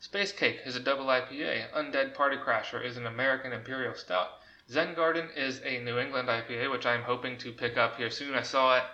Space 0.00 0.30
Cake 0.30 0.60
is 0.64 0.76
a 0.76 0.80
double 0.80 1.06
IPA. 1.06 1.72
Undead 1.72 2.14
Party 2.14 2.36
Crasher 2.36 2.84
is 2.84 2.96
an 2.96 3.06
American 3.06 3.52
Imperial 3.52 3.94
Stout. 3.94 4.28
Zen 4.70 4.94
Garden 4.94 5.28
is 5.34 5.60
a 5.64 5.82
New 5.82 5.98
England 5.98 6.28
IPA, 6.28 6.70
which 6.70 6.86
I'm 6.86 7.02
hoping 7.02 7.36
to 7.38 7.52
pick 7.52 7.76
up 7.76 7.96
here 7.96 8.10
soon. 8.10 8.34
I 8.34 8.42
saw 8.42 8.76
it 8.76 8.84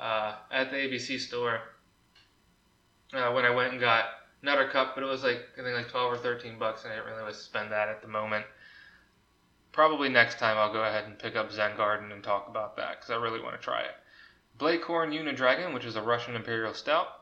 uh, 0.00 0.36
at 0.50 0.70
the 0.70 0.76
ABC 0.76 1.20
store 1.20 1.60
uh, 3.12 3.30
when 3.32 3.44
I 3.44 3.50
went 3.50 3.72
and 3.72 3.80
got 3.80 4.06
Nutter 4.40 4.68
Cup, 4.68 4.94
but 4.94 5.04
it 5.04 5.06
was 5.06 5.22
like 5.22 5.42
I 5.58 5.62
think 5.62 5.76
like 5.76 5.88
12 5.88 6.12
or 6.12 6.16
13 6.16 6.58
bucks, 6.58 6.84
and 6.84 6.92
I 6.92 6.96
didn't 6.96 7.10
really 7.10 7.22
want 7.22 7.34
to 7.34 7.40
spend 7.40 7.70
that 7.70 7.88
at 7.88 8.00
the 8.00 8.08
moment. 8.08 8.46
Probably 9.72 10.08
next 10.08 10.38
time 10.38 10.56
I'll 10.56 10.72
go 10.72 10.82
ahead 10.82 11.04
and 11.04 11.18
pick 11.18 11.36
up 11.36 11.52
Zen 11.52 11.76
Garden 11.76 12.10
and 12.10 12.22
talk 12.24 12.48
about 12.48 12.76
that 12.76 12.96
because 12.96 13.10
I 13.10 13.16
really 13.16 13.40
want 13.40 13.56
to 13.56 13.62
try 13.62 13.82
it. 13.82 13.94
Blaecorn 14.58 15.12
Unidragon, 15.12 15.74
which 15.74 15.84
is 15.84 15.96
a 15.96 16.02
Russian 16.02 16.36
Imperial 16.36 16.74
Stout. 16.74 17.21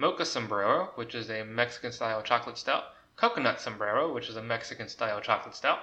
Mocha 0.00 0.24
Sombrero, 0.24 0.92
which 0.94 1.14
is 1.14 1.28
a 1.28 1.44
Mexican 1.44 1.92
style 1.92 2.22
chocolate 2.22 2.56
stout. 2.56 2.84
Coconut 3.16 3.60
Sombrero, 3.60 4.12
which 4.12 4.30
is 4.30 4.36
a 4.36 4.42
Mexican 4.42 4.88
style 4.88 5.20
chocolate 5.20 5.54
stout 5.54 5.78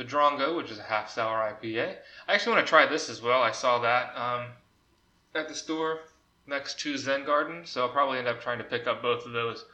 the 0.00 0.04
Drongo, 0.04 0.56
which 0.56 0.70
is 0.70 0.78
a 0.78 0.84
half 0.84 1.10
sour 1.10 1.38
IPA. 1.52 1.96
I 2.26 2.32
actually 2.32 2.54
want 2.54 2.66
to 2.66 2.70
try 2.70 2.86
this 2.86 3.10
as 3.10 3.20
well. 3.20 3.42
I 3.42 3.50
saw 3.50 3.80
that 3.80 4.16
um, 4.16 4.46
at 5.34 5.46
the 5.46 5.54
store 5.54 6.00
next 6.46 6.80
to 6.80 6.96
Zen 6.96 7.26
Garden, 7.26 7.66
so 7.66 7.82
I'll 7.82 7.92
probably 7.92 8.18
end 8.18 8.26
up 8.26 8.40
trying 8.40 8.56
to 8.58 8.64
pick 8.64 8.86
up 8.86 9.02
both 9.02 9.26
of 9.26 9.32
those. 9.32 9.66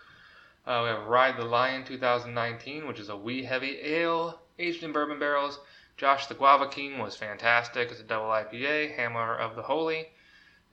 Uh, 0.66 0.80
we 0.82 0.88
have 0.88 1.06
Ride 1.06 1.36
the 1.36 1.44
Lion 1.44 1.84
2019, 1.84 2.88
which 2.88 2.98
is 2.98 3.08
a 3.08 3.16
wee 3.16 3.44
heavy 3.44 3.78
ale 3.82 4.40
aged 4.58 4.82
in 4.82 4.92
bourbon 4.92 5.20
barrels. 5.20 5.60
Josh 5.96 6.26
the 6.26 6.34
Guava 6.34 6.66
King 6.66 6.98
was 6.98 7.14
fantastic. 7.14 7.90
It's 7.92 8.00
a 8.00 8.02
double 8.02 8.26
IPA. 8.26 8.96
Hammer 8.96 9.36
of 9.36 9.54
the 9.54 9.62
Holy 9.62 10.08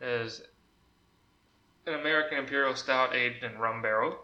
is 0.02 0.42
an 1.86 1.94
American 1.94 2.38
Imperial 2.38 2.76
Stout 2.76 3.14
aged 3.14 3.44
in 3.44 3.58
rum 3.58 3.82
barrel. 3.82 4.18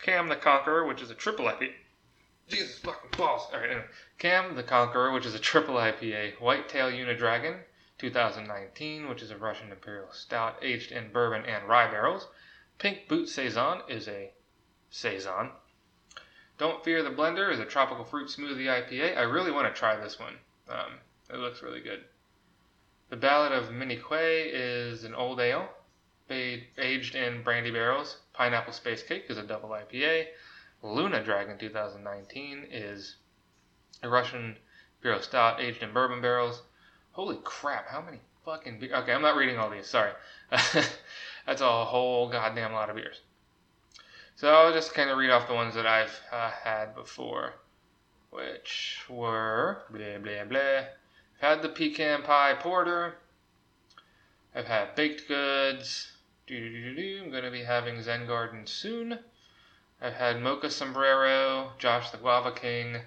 Cam 0.00 0.28
the 0.28 0.36
Conqueror, 0.36 0.86
which 0.86 1.02
is 1.02 1.10
a 1.10 1.14
triple 1.14 1.46
IPA. 1.46 1.72
Jesus 2.48 2.78
fucking 2.78 3.10
balls. 3.16 3.48
All 3.52 3.60
right. 3.60 3.84
Cam 4.18 4.54
the 4.54 4.62
Conqueror, 4.62 5.12
which 5.12 5.26
is 5.26 5.34
a 5.34 5.38
triple 5.38 5.76
IPA. 5.76 6.40
Whitetail 6.40 6.90
Unidragon, 6.90 7.60
2019, 7.98 9.08
which 9.08 9.22
is 9.22 9.30
a 9.30 9.36
Russian 9.36 9.70
Imperial 9.70 10.12
Stout 10.12 10.58
aged 10.62 10.92
in 10.92 11.10
bourbon 11.10 11.44
and 11.46 11.66
rye 11.66 11.90
barrels. 11.90 12.28
Pink 12.78 13.08
Boot 13.08 13.28
Saison 13.28 13.82
is 13.88 14.08
a 14.08 14.32
Saison. 14.90 15.50
Don't 16.58 16.84
Fear 16.84 17.02
the 17.02 17.10
Blender 17.10 17.50
is 17.50 17.58
a 17.58 17.64
tropical 17.64 18.04
fruit 18.04 18.28
smoothie 18.28 18.66
IPA. 18.66 19.16
I 19.16 19.22
really 19.22 19.50
want 19.50 19.66
to 19.66 19.78
try 19.78 19.96
this 19.96 20.20
one. 20.20 20.36
Um, 20.68 20.98
it 21.30 21.38
looks 21.38 21.62
really 21.62 21.80
good. 21.80 22.04
The 23.10 23.16
Ballad 23.16 23.52
of 23.52 23.72
Minnie 23.72 23.96
Quay 23.96 24.50
is 24.52 25.04
an 25.04 25.14
old 25.14 25.40
ale, 25.40 25.68
aged 26.30 27.14
in 27.14 27.42
brandy 27.42 27.70
barrels. 27.70 28.18
Pineapple 28.32 28.72
Space 28.72 29.02
Cake 29.02 29.26
is 29.28 29.38
a 29.38 29.42
double 29.42 29.70
IPA. 29.70 30.26
Luna 30.82 31.22
Dragon 31.22 31.58
2019 31.58 32.66
is 32.70 33.16
a 34.02 34.08
Russian 34.08 34.56
Imperial 34.98 35.22
Stout 35.22 35.60
aged 35.60 35.82
in 35.82 35.92
bourbon 35.92 36.20
barrels. 36.20 36.62
Holy 37.12 37.38
crap, 37.44 37.88
how 37.88 38.00
many 38.00 38.20
fucking 38.44 38.78
beers? 38.78 38.92
Okay, 38.92 39.12
I'm 39.12 39.22
not 39.22 39.36
reading 39.36 39.58
all 39.58 39.70
these, 39.70 39.86
sorry. 39.86 40.12
That's 40.50 41.60
a 41.60 41.84
whole 41.84 42.28
goddamn 42.28 42.72
lot 42.72 42.90
of 42.90 42.96
beers. 42.96 43.20
So 44.36 44.52
I'll 44.52 44.72
just 44.72 44.94
kind 44.94 45.10
of 45.10 45.18
read 45.18 45.30
off 45.30 45.46
the 45.46 45.54
ones 45.54 45.74
that 45.74 45.86
I've 45.86 46.20
uh, 46.32 46.50
had 46.50 46.94
before, 46.94 47.54
which 48.30 49.00
were 49.08 49.82
blah 49.90 50.18
blah 50.18 50.44
blah. 50.44 50.60
I've 50.60 50.88
had 51.40 51.62
the 51.62 51.68
pecan 51.68 52.22
pie 52.22 52.54
porter. 52.54 53.14
I've 54.54 54.66
had 54.66 54.94
baked 54.94 55.28
goods. 55.28 56.13
I'm 56.50 57.30
going 57.30 57.44
to 57.44 57.50
be 57.50 57.64
having 57.64 58.02
Zen 58.02 58.26
Garden 58.26 58.66
soon. 58.66 59.18
I've 60.00 60.12
had 60.14 60.42
Mocha 60.42 60.70
Sombrero, 60.70 61.72
Josh 61.78 62.10
the 62.10 62.18
Guava 62.18 62.52
King. 62.52 62.98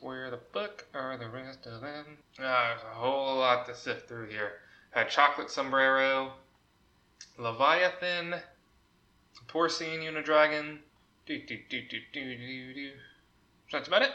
Where 0.00 0.30
the 0.30 0.40
fuck 0.54 0.86
are 0.94 1.18
the 1.18 1.28
rest 1.28 1.66
of 1.66 1.82
them? 1.82 2.16
Ah, 2.38 2.70
there's 2.70 2.82
a 2.90 2.98
whole 2.98 3.36
lot 3.36 3.66
to 3.66 3.74
sift 3.74 4.08
through 4.08 4.28
here. 4.28 4.52
Had 4.92 5.10
Chocolate 5.10 5.50
Sombrero, 5.50 6.32
Leviathan, 7.36 8.36
Porcine 9.48 10.00
Unidragon. 10.00 10.78
That's 13.70 13.88
about 13.88 14.02
it. 14.02 14.12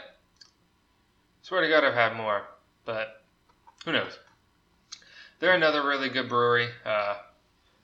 Swear 1.42 1.60
to 1.60 1.68
God, 1.68 1.84
I've 1.84 1.94
had 1.94 2.16
more, 2.16 2.42
but 2.84 3.22
who 3.84 3.92
knows? 3.92 4.18
They're 5.38 5.54
another 5.54 5.86
really 5.86 6.08
good 6.08 6.28
brewery. 6.28 6.68
Uh, 6.84 7.16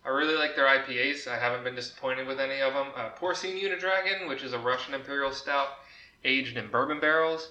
I 0.04 0.08
really 0.08 0.34
like 0.34 0.56
their 0.56 0.66
IPAs. 0.66 1.28
I 1.28 1.38
haven't 1.38 1.64
been 1.64 1.74
disappointed 1.74 2.26
with 2.26 2.40
any 2.40 2.60
of 2.60 2.72
them. 2.72 2.88
Uh, 2.96 3.10
Porcine 3.10 3.60
Unidragon, 3.60 4.28
which 4.28 4.42
is 4.42 4.52
a 4.52 4.58
Russian 4.58 4.94
Imperial 4.94 5.32
Stout 5.32 5.68
aged 6.24 6.56
in 6.56 6.70
bourbon 6.70 6.98
barrels. 6.98 7.50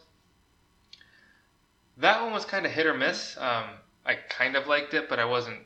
That 1.98 2.22
one 2.22 2.34
was 2.34 2.46
kind 2.46 2.65
of 2.65 2.72
hit 2.72 2.88
or 2.88 2.93
miss. 2.93 3.38
Um, 3.38 3.65
I 4.05 4.15
kind 4.15 4.55
of 4.55 4.67
liked 4.67 4.93
it, 4.93 5.08
but 5.08 5.20
I 5.20 5.25
wasn't 5.25 5.60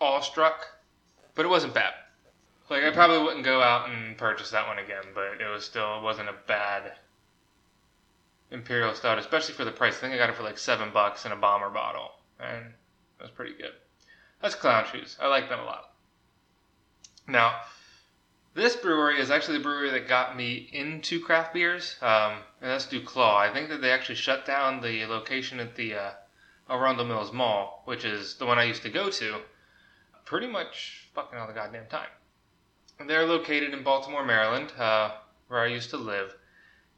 awestruck. 0.00 0.66
But 1.34 1.46
it 1.46 1.48
wasn't 1.48 1.74
bad. 1.74 1.94
Like 2.70 2.82
I 2.82 2.90
probably 2.90 3.18
wouldn't 3.18 3.44
go 3.44 3.60
out 3.60 3.90
and 3.90 4.16
purchase 4.16 4.50
that 4.50 4.66
one 4.66 4.78
again, 4.78 5.04
but 5.14 5.40
it 5.40 5.50
was 5.50 5.64
still 5.64 5.98
it 5.98 6.02
wasn't 6.02 6.30
a 6.30 6.34
bad 6.46 6.92
Imperial 8.50 8.94
Stout, 8.94 9.18
especially 9.18 9.54
for 9.54 9.64
the 9.64 9.70
price. 9.70 9.98
I 9.98 10.00
think 10.00 10.14
I 10.14 10.16
got 10.16 10.30
it 10.30 10.36
for 10.36 10.42
like 10.42 10.58
seven 10.58 10.90
bucks 10.92 11.26
in 11.26 11.32
a 11.32 11.36
bomber 11.36 11.70
bottle, 11.70 12.12
and 12.40 12.72
was 13.22 13.30
pretty 13.30 13.54
good. 13.54 13.72
That's 14.42 14.54
Clown 14.54 14.84
Shoes. 14.90 15.16
I 15.20 15.28
like 15.28 15.48
them 15.48 15.60
a 15.60 15.64
lot. 15.64 15.92
Now, 17.26 17.60
this 18.54 18.76
brewery 18.76 19.18
is 19.18 19.30
actually 19.30 19.58
the 19.58 19.64
brewery 19.64 19.90
that 19.90 20.06
got 20.06 20.36
me 20.36 20.68
into 20.72 21.20
craft 21.20 21.54
beers, 21.54 21.96
um, 22.02 22.34
and 22.60 22.70
that's 22.70 22.86
Duclaw. 22.86 23.36
I 23.36 23.52
think 23.52 23.68
that 23.68 23.80
they 23.80 23.90
actually 23.90 24.14
shut 24.16 24.46
down 24.46 24.80
the 24.80 25.06
location 25.06 25.58
at 25.60 25.74
the 25.74 25.94
uh, 25.94 26.10
Arundel 26.70 27.06
Mills 27.06 27.32
Mall, 27.32 27.82
which 27.86 28.04
is 28.04 28.36
the 28.36 28.46
one 28.46 28.58
I 28.58 28.64
used 28.64 28.82
to 28.82 28.90
go 28.90 29.10
to, 29.10 29.40
pretty 30.24 30.46
much 30.46 31.08
fucking 31.14 31.38
all 31.38 31.46
the 31.46 31.52
goddamn 31.52 31.86
time. 31.86 32.08
They're 33.06 33.26
located 33.26 33.74
in 33.74 33.82
Baltimore, 33.82 34.24
Maryland, 34.24 34.72
uh, 34.78 35.16
where 35.48 35.60
I 35.60 35.66
used 35.66 35.90
to 35.90 35.96
live. 35.96 36.36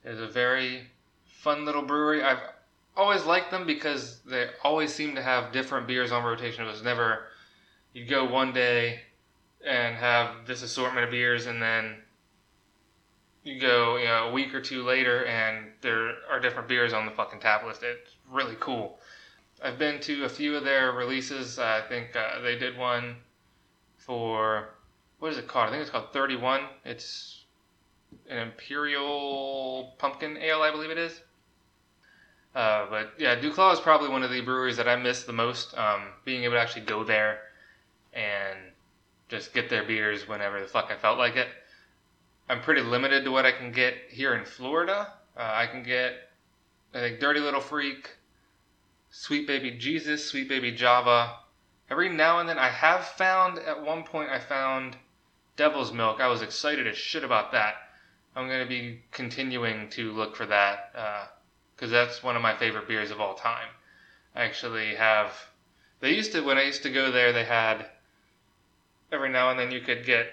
It's 0.05 0.21
a 0.21 0.27
very 0.27 0.91
fun 1.25 1.65
little 1.65 1.83
brewery. 1.83 2.23
I've 2.23 2.41
always 2.97 3.25
liked 3.25 3.51
them 3.51 3.67
because 3.67 4.21
they 4.27 4.49
always 4.65 4.95
seem 4.95 5.15
to 5.15 5.23
have 5.23 5.53
different 5.53 5.87
beers 5.87 6.13
on 6.13 6.25
rotation. 6.25 6.65
It 6.65 6.71
was 6.71 6.83
never 6.83 7.27
you'd 7.93 8.09
go 8.09 8.25
one 8.25 8.53
day 8.53 9.01
and 9.67 9.97
have 9.97 10.47
this 10.47 10.63
assortment 10.63 11.05
of 11.05 11.11
beers, 11.11 11.47
and 11.47 11.61
then 11.61 11.97
you 13.45 13.61
go 13.61 13.97
you 13.97 14.07
know 14.07 14.29
a 14.29 14.33
week 14.33 14.55
or 14.55 14.61
two 14.61 14.83
later, 14.83 15.25
and 15.27 15.67
there 15.81 16.15
are 16.31 16.41
different 16.41 16.69
beers 16.69 16.93
on 16.93 17.07
the 17.07 17.13
fucking 17.13 17.41
tap 17.41 17.65
list. 17.65 17.83
It's 17.83 18.17
really 18.31 18.57
cool. 18.61 18.99
I've 19.63 19.79
been 19.79 20.01
to 20.01 20.25
a 20.25 20.29
few 20.29 20.57
of 20.57 20.65
their 20.65 20.93
releases. 20.93 21.59
I 21.59 21.81
think 21.83 22.15
uh, 22.15 22.41
they 22.41 22.59
did 22.59 22.77
one 22.77 23.17
for 23.97 24.69
what 25.19 25.33
is 25.33 25.39
it 25.39 25.49
called? 25.49 25.69
I 25.69 25.71
think 25.71 25.83
it's 25.83 25.91
called 25.91 26.13
31. 26.13 26.63
It's 26.85 27.45
an 28.29 28.39
imperial 28.39 29.95
pumpkin 29.99 30.37
ale, 30.37 30.63
I 30.63 30.71
believe 30.71 30.91
it 30.91 30.99
is. 30.99 31.21
Uh, 32.57 32.87
but 32.89 33.13
yeah, 33.19 33.39
Duclaw 33.39 33.75
is 33.75 33.81
probably 33.81 34.09
one 34.09 34.23
of 34.23 34.31
the 34.31 34.41
breweries 34.41 34.79
that 34.79 34.89
I 34.89 34.97
miss 34.97 35.25
the 35.25 35.33
most. 35.35 35.77
Um, 35.77 36.05
being 36.25 36.45
able 36.45 36.55
to 36.55 36.61
actually 36.61 36.87
go 36.87 37.05
there 37.05 37.41
and 38.15 38.59
just 39.29 39.53
get 39.53 39.69
their 39.69 39.85
beers 39.85 40.27
whenever 40.27 40.59
the 40.59 40.67
fuck 40.67 40.91
I 40.91 40.97
felt 40.97 41.19
like 41.19 41.37
it. 41.37 41.49
I'm 42.49 42.63
pretty 42.63 42.81
limited 42.81 43.25
to 43.25 43.31
what 43.31 43.45
I 43.45 43.53
can 43.53 43.73
get 43.73 43.95
here 44.09 44.35
in 44.35 44.47
Florida. 44.47 45.13
Uh, 45.37 45.51
I 45.53 45.67
can 45.67 45.83
get, 45.83 46.31
I 46.95 47.01
think, 47.01 47.21
Dirty 47.21 47.41
Little 47.41 47.61
Freak, 47.61 48.17
Sweet 49.11 49.47
Baby 49.47 49.73
Jesus, 49.73 50.25
Sweet 50.25 50.49
Baby 50.49 50.73
Java. 50.73 51.37
Every 51.91 52.09
now 52.09 52.39
and 52.39 52.49
then, 52.49 52.59
I 52.59 52.69
have 52.69 53.05
found 53.05 53.59
at 53.59 53.85
one 53.85 54.03
point, 54.03 54.31
I 54.31 54.39
found 54.39 54.97
Devil's 55.59 55.93
Milk. 55.93 56.23
I 56.23 56.29
was 56.29 56.41
excited 56.41 56.87
as 56.87 56.97
shit 56.97 57.23
about 57.23 57.53
that. 57.53 57.75
I'm 58.35 58.49
going 58.49 58.63
to 58.63 58.69
be 58.69 59.03
continuing 59.13 59.91
to 59.91 60.13
look 60.13 60.35
for 60.35 60.47
that. 60.47 60.93
Uh, 60.97 61.27
because 61.77 61.91
that's 61.91 62.23
one 62.23 62.37
of 62.37 62.43
my 62.43 62.57
favorite 62.57 62.89
beers 62.89 63.11
of 63.11 63.21
all 63.21 63.35
time. 63.35 63.69
I 64.35 64.45
actually 64.45 64.95
have. 64.95 65.33
They 66.01 66.15
used 66.15 66.33
to 66.33 66.41
when 66.41 66.59
I 66.59 66.65
used 66.65 66.83
to 66.85 66.91
go 66.91 67.11
there. 67.11 67.33
They 67.33 67.45
had 67.45 67.87
every 69.13 69.29
now 69.29 69.51
and 69.51 69.59
then 69.59 69.71
you 69.71 69.81
could 69.81 70.05
get 70.05 70.27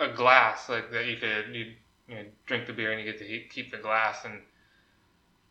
a 0.00 0.08
glass 0.08 0.68
like 0.68 0.90
that. 0.90 1.06
You 1.06 1.16
could 1.16 1.54
you 1.54 1.72
you 2.08 2.14
know, 2.16 2.24
drink 2.46 2.66
the 2.66 2.72
beer 2.72 2.92
and 2.92 3.00
you 3.00 3.10
get 3.10 3.18
to 3.18 3.48
keep 3.48 3.70
the 3.70 3.78
glass, 3.78 4.24
and 4.24 4.40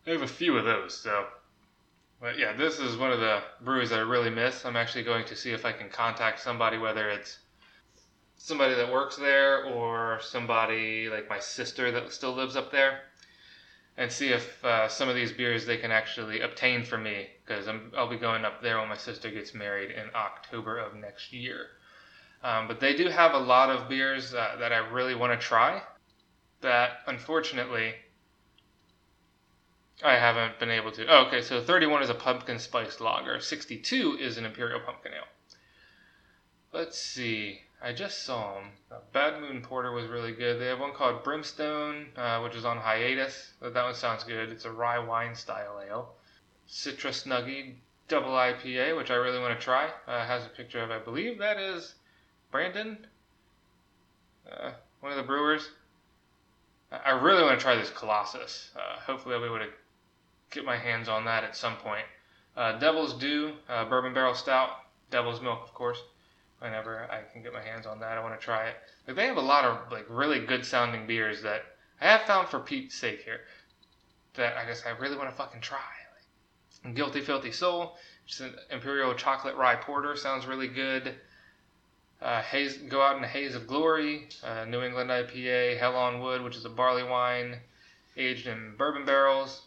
I 0.05 0.11
have 0.11 0.21
a 0.21 0.27
few 0.27 0.57
of 0.57 0.65
those. 0.65 0.93
So, 0.97 1.27
but 2.21 2.37
yeah, 2.37 2.53
this 2.53 2.79
is 2.79 2.97
one 2.97 3.11
of 3.11 3.19
the 3.19 3.41
breweries 3.61 3.91
I 3.91 3.99
really 3.99 4.29
miss. 4.29 4.65
I'm 4.65 4.75
actually 4.75 5.03
going 5.03 5.25
to 5.25 5.35
see 5.35 5.51
if 5.51 5.65
I 5.65 5.71
can 5.71 5.89
contact 5.89 6.41
somebody, 6.41 6.77
whether 6.77 7.09
it's 7.09 7.39
somebody 8.37 8.75
that 8.75 8.91
works 8.91 9.15
there 9.15 9.65
or 9.65 10.19
somebody 10.21 11.09
like 11.09 11.29
my 11.29 11.39
sister 11.39 11.91
that 11.91 12.11
still 12.11 12.33
lives 12.33 12.55
up 12.55 12.71
there 12.71 12.99
and 13.97 14.11
see 14.11 14.29
if 14.29 14.63
uh, 14.63 14.87
some 14.87 15.07
of 15.07 15.15
these 15.15 15.31
beers 15.31 15.65
they 15.65 15.77
can 15.77 15.91
actually 15.91 16.41
obtain 16.41 16.83
for 16.83 16.97
me 16.97 17.27
because 17.45 17.67
I'll 17.95 18.09
be 18.09 18.17
going 18.17 18.43
up 18.43 18.61
there 18.61 18.79
when 18.79 18.89
my 18.89 18.97
sister 18.97 19.31
gets 19.31 19.53
married 19.53 19.91
in 19.91 20.09
October 20.13 20.77
of 20.77 20.95
next 20.95 21.31
year. 21.31 21.67
Um, 22.43 22.67
but 22.67 22.79
they 22.79 22.95
do 22.95 23.07
have 23.07 23.33
a 23.33 23.39
lot 23.39 23.69
of 23.69 23.87
beers 23.89 24.33
uh, 24.33 24.57
that 24.59 24.73
I 24.73 24.77
really 24.77 25.15
want 25.15 25.39
to 25.39 25.47
try 25.47 25.81
that 26.61 26.99
unfortunately 27.07 27.93
I 30.03 30.15
haven't 30.15 30.59
been 30.59 30.71
able 30.71 30.91
to. 30.91 31.05
Oh, 31.07 31.25
okay, 31.27 31.41
so 31.41 31.61
31 31.61 32.03
is 32.03 32.09
a 32.09 32.13
pumpkin 32.13 32.59
spice 32.59 32.99
lager, 32.99 33.39
62 33.39 34.17
is 34.19 34.37
an 34.37 34.45
imperial 34.45 34.81
pumpkin 34.81 35.13
ale. 35.13 35.23
Let's 36.73 36.99
see. 37.01 37.61
I 37.85 37.93
just 37.93 38.23
saw 38.23 38.55
them. 38.55 38.71
Uh, 38.91 38.95
Bad 39.13 39.39
Moon 39.39 39.61
Porter 39.61 39.91
was 39.91 40.07
really 40.07 40.31
good. 40.31 40.59
They 40.59 40.65
have 40.65 40.79
one 40.79 40.93
called 40.93 41.23
Brimstone, 41.23 42.07
uh, 42.17 42.39
which 42.39 42.55
is 42.55 42.65
on 42.65 42.77
hiatus. 42.77 43.53
That 43.61 43.75
one 43.75 43.93
sounds 43.93 44.23
good. 44.23 44.49
It's 44.49 44.65
a 44.65 44.71
rye 44.71 44.97
wine 44.97 45.35
style 45.35 45.79
ale. 45.87 46.15
Citrus 46.65 47.25
Snuggie 47.25 47.75
Double 48.07 48.31
IPA, 48.31 48.97
which 48.97 49.11
I 49.11 49.13
really 49.13 49.37
want 49.37 49.59
to 49.59 49.63
try. 49.63 49.91
Uh, 50.07 50.25
has 50.25 50.43
a 50.47 50.49
picture 50.49 50.81
of, 50.81 50.89
I 50.89 50.97
believe 50.97 51.37
that 51.37 51.59
is 51.59 51.93
Brandon, 52.49 53.05
uh, 54.51 54.71
one 55.01 55.11
of 55.11 55.17
the 55.19 55.23
brewers. 55.23 55.69
I 56.91 57.11
really 57.11 57.43
want 57.43 57.59
to 57.59 57.63
try 57.63 57.75
this 57.75 57.91
Colossus. 57.91 58.71
Uh, 58.75 58.99
hopefully, 58.99 59.35
I'll 59.35 59.41
be 59.41 59.47
able 59.47 59.59
to 59.59 59.71
get 60.49 60.65
my 60.65 60.77
hands 60.77 61.07
on 61.07 61.25
that 61.25 61.43
at 61.43 61.55
some 61.55 61.75
point. 61.77 62.05
Devil's 62.79 63.13
Due 63.13 63.53
Bourbon 63.67 64.15
Barrel 64.15 64.33
Stout. 64.33 64.71
Devil's 65.11 65.39
Milk, 65.39 65.61
of 65.61 65.73
course 65.75 66.01
whenever 66.65 67.07
I 67.11 67.21
can 67.31 67.43
get 67.43 67.53
my 67.53 67.61
hands 67.61 67.85
on 67.85 67.99
that. 67.99 68.17
I 68.17 68.21
want 68.21 68.37
to 68.37 68.43
try 68.43 68.67
it. 68.67 68.75
Like 69.07 69.15
they 69.15 69.27
have 69.27 69.37
a 69.37 69.41
lot 69.41 69.63
of 69.63 69.91
like 69.91 70.05
really 70.09 70.39
good 70.39 70.65
sounding 70.65 71.05
beers 71.05 71.43
that 71.43 71.61
I 72.01 72.05
have 72.05 72.23
found 72.23 72.49
for 72.49 72.59
Pete's 72.59 72.95
sake 72.95 73.21
here 73.21 73.41
that 74.33 74.57
I 74.57 74.65
guess 74.65 74.83
I 74.85 74.89
really 74.99 75.15
want 75.15 75.29
to 75.29 75.35
fucking 75.35 75.61
try. 75.61 75.77
Like 76.83 76.95
Guilty 76.95 77.21
Filthy 77.21 77.51
Soul, 77.51 77.97
just 78.25 78.41
an 78.41 78.55
Imperial 78.71 79.13
Chocolate 79.13 79.55
Rye 79.55 79.75
Porter 79.75 80.15
sounds 80.15 80.47
really 80.47 80.67
good. 80.67 81.15
Uh, 82.19 82.41
haze, 82.41 82.77
go 82.77 83.01
out 83.01 83.17
in 83.17 83.23
a 83.23 83.27
haze 83.27 83.53
of 83.53 83.67
glory. 83.67 84.27
Uh, 84.43 84.65
New 84.65 84.81
England 84.81 85.11
IPA, 85.11 85.77
Hell 85.77 85.95
on 85.95 86.19
Wood, 86.19 86.41
which 86.41 86.55
is 86.55 86.65
a 86.65 86.69
barley 86.69 87.03
wine 87.03 87.57
aged 88.17 88.47
in 88.47 88.73
bourbon 88.75 89.05
barrels. 89.05 89.61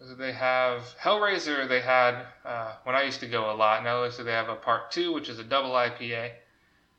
They 0.00 0.32
have 0.32 0.94
Hellraiser. 1.00 1.68
They 1.68 1.80
had 1.80 2.26
uh, 2.44 2.74
when 2.82 2.94
I 2.94 3.02
used 3.02 3.20
to 3.20 3.26
go 3.26 3.50
a 3.50 3.54
lot. 3.54 3.84
Now 3.84 4.06
they 4.08 4.32
have 4.32 4.48
a 4.48 4.56
part 4.56 4.90
two, 4.90 5.12
which 5.12 5.28
is 5.28 5.38
a 5.38 5.44
double 5.44 5.70
IPA. 5.70 6.32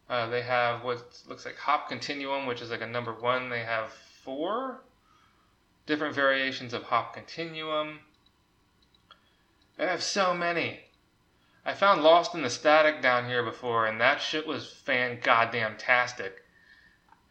Uh, 0.10 0.27
they 0.27 0.41
have 0.41 0.84
what 0.84 1.21
looks 1.27 1.45
like 1.45 1.58
Hop 1.58 1.89
Continuum, 1.89 2.45
which 2.45 2.62
is 2.62 2.69
like 2.69 2.81
a 2.81 2.88
number 2.88 3.13
one. 3.13 3.49
They 3.49 3.63
have 3.63 3.91
four 4.23 4.81
different 5.86 6.15
variations 6.15 6.73
of 6.73 6.84
Hop 6.84 7.13
Continuum. 7.13 7.99
They 9.77 9.86
have 9.86 10.03
so 10.03 10.34
many. 10.34 10.81
I 11.65 11.73
found 11.73 12.03
Lost 12.03 12.34
in 12.34 12.43
the 12.43 12.49
Static 12.49 13.01
down 13.01 13.25
here 13.25 13.43
before, 13.43 13.88
and 13.88 13.99
that 13.99 14.21
shit 14.21 14.47
was 14.47 14.71
fan 14.71 15.19
goddamn 15.21 15.77
tastic. 15.77 16.43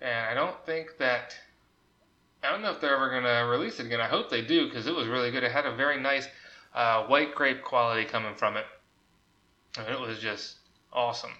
And 0.00 0.26
I 0.26 0.34
don't 0.34 0.64
think 0.66 0.98
that. 0.98 1.38
I 2.44 2.50
don't 2.50 2.60
know 2.60 2.70
if 2.70 2.80
they're 2.80 2.94
ever 2.94 3.10
gonna 3.10 3.46
release 3.46 3.80
it 3.80 3.86
again. 3.86 4.00
I 4.00 4.06
hope 4.06 4.28
they 4.28 4.42
do 4.42 4.66
because 4.66 4.86
it 4.86 4.94
was 4.94 5.08
really 5.08 5.30
good. 5.30 5.42
It 5.42 5.52
had 5.52 5.64
a 5.64 5.74
very 5.74 5.98
nice 5.98 6.28
uh, 6.74 7.04
white 7.04 7.34
grape 7.34 7.62
quality 7.62 8.04
coming 8.04 8.34
from 8.34 8.56
it, 8.56 8.66
and 9.78 9.88
it 9.88 9.98
was 9.98 10.18
just 10.18 10.56
awesome. 10.92 11.32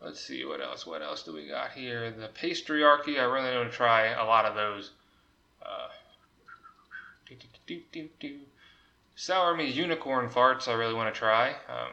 Let's 0.00 0.20
see 0.20 0.44
what 0.44 0.60
else. 0.60 0.86
What 0.86 1.02
else 1.02 1.24
do 1.24 1.32
we 1.34 1.46
got 1.46 1.72
here? 1.72 2.10
The 2.10 2.28
pastryarchy. 2.28 3.18
I 3.18 3.24
really 3.24 3.50
to 3.50 3.70
try 3.70 4.06
a 4.06 4.24
lot 4.24 4.46
of 4.46 4.54
those. 4.54 4.92
Uh, 5.60 5.88
Sour 9.16 9.56
me 9.56 9.68
unicorn 9.68 10.28
farts. 10.30 10.68
I 10.68 10.74
really 10.74 10.94
want 10.94 11.12
to 11.12 11.18
try. 11.18 11.50
Um, 11.50 11.90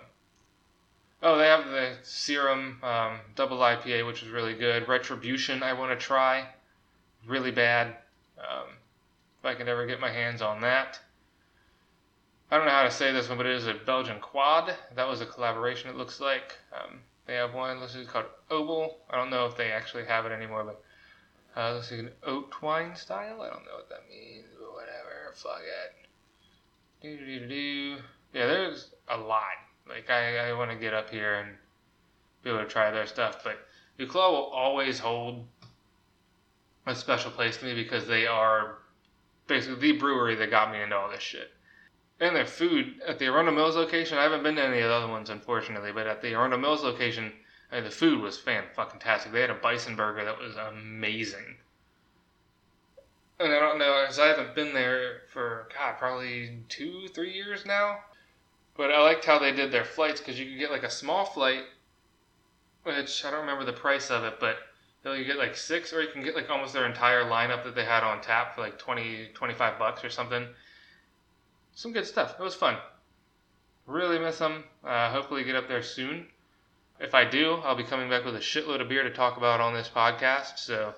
oh, 1.24 1.38
they 1.38 1.48
have 1.48 1.66
the 1.66 1.96
serum 2.04 2.80
um, 2.84 3.18
double 3.36 3.58
IPA, 3.58 4.06
which 4.06 4.22
is 4.22 4.30
really 4.30 4.54
good. 4.54 4.88
Retribution. 4.88 5.64
I 5.64 5.74
want 5.74 6.00
to 6.00 6.06
try. 6.06 6.48
Really 7.26 7.52
bad. 7.52 7.96
Um, 8.38 8.68
if 9.40 9.46
I 9.46 9.56
can 9.56 9.68
ever 9.68 9.86
get 9.86 10.00
my 10.00 10.12
hands 10.12 10.42
on 10.42 10.62
that. 10.62 11.00
I 12.52 12.58
don't 12.58 12.66
know 12.66 12.72
how 12.72 12.84
to 12.84 12.92
say 12.92 13.12
this 13.12 13.28
one, 13.28 13.38
but 13.38 13.48
it 13.48 13.54
is 13.54 13.68
a 13.68 13.74
Belgian 13.74 14.20
quad. 14.20 14.74
That 14.96 15.08
was 15.08 15.22
a 15.22 15.26
collaboration. 15.26 15.90
It 15.90 15.96
looks 15.96 16.20
like. 16.20 16.58
Um, 16.74 17.00
they 17.26 17.36
have 17.36 17.54
one 17.54 17.80
listed 17.80 18.08
called 18.08 18.26
Obel. 18.52 18.94
I 19.10 19.18
don't 19.18 19.32
know 19.32 19.46
if 19.48 19.58
they 19.58 19.72
actually 19.72 20.06
have 20.06 20.26
it 20.26 20.32
anymore, 20.32 20.64
but 20.64 21.60
uh, 21.60 21.82
see, 21.82 22.00
an 22.00 22.12
oat 22.24 22.54
wine 22.62 22.96
style. 22.96 23.42
I 23.42 23.50
don't 23.50 23.66
know 23.66 23.76
what 23.76 23.90
that 23.90 24.08
means, 24.10 24.46
but 24.60 24.74
whatever. 24.74 25.34
Fuck 25.34 25.62
it. 25.62 26.08
Do 27.02 27.18
do 27.18 27.40
do 27.40 27.48
do. 27.48 27.98
Yeah, 28.34 28.46
there's 28.48 28.92
a 29.10 29.18
lot. 29.18 29.44
Like 29.88 30.10
I, 30.10 30.50
I 30.50 30.54
want 30.54 30.72
to 30.72 30.78
get 30.78 30.94
up 30.94 31.10
here 31.10 31.36
and 31.36 31.56
be 32.44 32.52
able 32.52 32.60
to 32.60 32.68
try 32.68 32.92
their 32.92 33.08
stuff, 33.08 33.44
but 33.44 33.58
Duclaw 33.98 34.32
will 34.32 34.46
always 34.46 35.00
hold 35.00 35.46
a 36.86 36.96
special 36.96 37.32
place 37.32 37.58
to 37.58 37.66
me 37.66 37.74
because 37.74 38.08
they 38.08 38.28
are 38.28 38.78
basically 39.48 39.80
the 39.80 40.00
brewery 40.00 40.36
that 40.36 40.50
got 40.50 40.72
me 40.72 40.82
into 40.82 40.96
all 40.96 41.10
this 41.10 41.22
shit 41.22 41.52
and 42.20 42.36
their 42.36 42.46
food 42.46 42.96
at 43.06 43.20
the 43.20 43.26
Arundel 43.26 43.54
Mills 43.54 43.76
location. 43.76 44.18
I 44.18 44.24
haven't 44.24 44.44
been 44.44 44.56
to 44.56 44.64
any 44.64 44.80
of 44.80 44.90
the 44.90 44.96
other 44.96 45.08
ones, 45.08 45.30
unfortunately, 45.30 45.92
but 45.92 46.08
at 46.08 46.22
the 46.22 46.34
Arundel 46.34 46.60
Mills 46.60 46.84
location, 46.84 47.34
uh, 47.72 47.82
the 47.82 47.90
food 47.90 48.22
was 48.22 48.38
fan 48.38 48.64
fucking 48.74 49.00
tastic. 49.00 49.32
They 49.32 49.42
had 49.42 49.50
a 49.50 49.56
bison 49.56 49.96
burger 49.96 50.24
that 50.24 50.40
was 50.40 50.56
amazing. 50.56 51.58
And 53.40 53.54
I 53.54 53.60
don't 53.60 53.80
know, 53.80 54.06
as 54.08 54.18
I 54.18 54.28
haven't 54.28 54.56
been 54.56 54.74
there 54.74 55.24
for 55.28 55.68
God, 55.78 55.98
probably 55.98 56.60
two, 56.70 57.10
three 57.10 57.34
years 57.34 57.66
now. 57.66 58.00
But 58.78 58.92
I 58.92 59.02
liked 59.02 59.26
how 59.26 59.40
they 59.40 59.52
did 59.52 59.72
their 59.72 59.86
flights 59.86 60.20
because 60.22 60.40
you 60.40 60.46
could 60.46 60.60
get 60.60 60.72
like 60.72 60.84
a 60.84 60.90
small 60.90 61.26
flight, 61.26 61.64
which 62.84 63.26
I 63.26 63.32
don't 63.32 63.42
remember 63.42 63.66
the 63.66 63.74
price 63.74 64.10
of 64.10 64.24
it, 64.24 64.40
but 64.40 64.58
you 65.14 65.26
get 65.26 65.38
like 65.38 65.56
six, 65.56 65.94
or 65.94 66.02
you 66.02 66.10
can 66.10 66.24
get 66.24 66.36
like 66.36 66.50
almost 66.50 66.74
their 66.74 66.86
entire 66.86 67.26
lineup 67.26 67.64
that 67.64 67.76
they 67.76 67.86
had 67.86 68.04
on 68.04 68.22
tap 68.22 68.56
for 68.56 68.62
like 68.62 68.78
20, 68.78 69.30
25 69.34 69.80
bucks 69.80 70.04
or 70.04 70.10
something 70.10 70.48
some 71.76 71.92
good 71.92 72.08
stuff. 72.08 72.36
It 72.40 72.44
was 72.44 72.56
fun. 72.56 72.78
Really 73.86 74.18
miss 74.18 74.40
them. 74.40 74.64
Uh, 74.84 75.12
hopefully, 75.12 75.44
get 75.44 75.56
up 75.56 75.68
there 75.68 75.84
soon. 75.84 76.26
If 77.00 77.14
I 77.14 77.26
do, 77.26 77.56
I'll 77.64 77.76
be 77.76 77.84
coming 77.84 78.10
back 78.10 78.24
with 78.26 78.36
a 78.36 78.40
shitload 78.40 78.82
of 78.82 78.88
beer 78.88 79.04
to 79.04 79.12
talk 79.12 79.38
about 79.38 79.60
on 79.60 79.74
this 79.74 79.92
podcast. 79.94 80.58
So, 80.58 80.96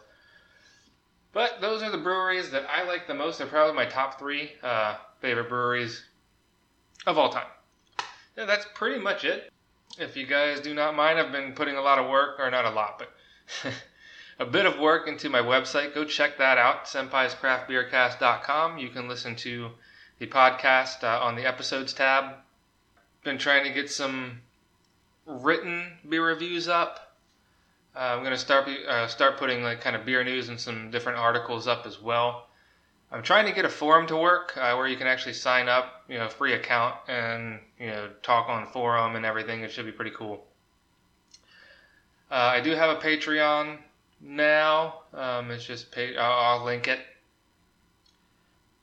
but 1.34 1.60
those 1.60 1.82
are 1.82 1.91
the 1.91 1.98
breweries 1.98 2.52
that 2.52 2.65
I 2.70 2.84
like 2.84 3.08
the 3.08 3.15
most. 3.15 3.39
They're 3.39 3.48
probably 3.48 3.76
my 3.76 3.86
top 3.86 4.20
three 4.20 4.52
uh, 4.63 4.96
favorite 5.20 5.50
breweries 5.50 6.04
of 7.08 7.17
all 7.17 7.30
time. 7.30 7.48
Yeah, 8.38 8.46
that's 8.46 8.67
pretty 8.76 9.00
much 9.00 9.26
it. 9.26 9.52
If 10.00 10.15
you 10.15 10.28
guys 10.28 10.60
do 10.60 10.76
not 10.76 10.96
mind, 10.96 11.17
I've 11.20 11.32
been 11.32 11.54
putting 11.54 11.76
a 11.76 11.82
lot 11.82 11.98
of 11.98 12.08
work, 12.08 12.39
or 12.39 12.52
not 12.52 12.65
a 12.65 12.70
lot, 12.70 13.00
but 13.00 13.12
a 14.39 14.45
bit 14.45 14.65
of 14.65 14.80
work 14.80 15.08
into 15.08 15.30
my 15.30 15.41
website. 15.41 15.93
Go 15.93 16.06
check 16.06 16.38
that 16.38 16.58
out, 16.58 16.86
senpaiscraftbeercast.com. 16.86 18.78
You 18.78 18.89
can 18.89 19.08
listen 19.08 19.36
to 19.38 19.69
the 20.19 20.28
podcast 20.28 21.04
uh, 21.04 21.19
on 21.23 21.36
the 21.36 21.45
episodes 21.45 21.93
tab. 21.93 22.36
Been 23.23 23.38
trying 23.38 23.63
to 23.63 23.71
get 23.71 23.89
some 23.89 24.41
written 25.26 25.97
beer 26.08 26.26
reviews 26.26 26.67
up. 26.67 27.15
Uh, 27.95 28.15
I'm 28.15 28.23
gonna 28.23 28.38
start 28.38 28.67
uh, 28.67 29.08
start 29.08 29.38
putting 29.38 29.63
like 29.63 29.82
kind 29.82 29.95
of 29.95 30.06
beer 30.06 30.23
news 30.23 30.50
and 30.50 30.60
some 30.60 30.91
different 30.91 31.17
articles 31.17 31.67
up 31.67 31.88
as 31.88 32.00
well. 32.00 32.47
I'm 33.12 33.23
trying 33.23 33.45
to 33.45 33.54
get 33.54 33.65
a 33.65 33.69
forum 33.69 34.06
to 34.08 34.17
work 34.17 34.56
uh, 34.58 34.76
where 34.76 34.88
you 34.88 34.97
can 34.97 35.08
actually 35.08 35.34
sign 35.34 35.69
up, 35.69 36.04
you 36.10 36.17
know, 36.17 36.28
free 36.28 36.54
account 36.54 36.95
and 37.08 37.60
you 37.80 37.88
know 37.88 38.10
talk 38.21 38.50
on 38.50 38.67
forum 38.67 39.15
and 39.15 39.26
everything. 39.26 39.62
It 39.62 39.71
should 39.71 39.86
be 39.86 39.91
pretty 39.91 40.12
cool. 40.12 40.45
Uh, 42.30 42.36
I 42.36 42.62
do 42.62 42.71
have 42.71 42.95
a 42.95 43.00
Patreon 43.00 43.80
now. 44.21 45.01
Um, 45.13 45.51
it's 45.51 45.65
just 45.65 45.91
pay- 45.91 46.17
I'll, 46.17 46.60
I'll 46.60 46.65
link 46.65 46.88
it 46.88 46.99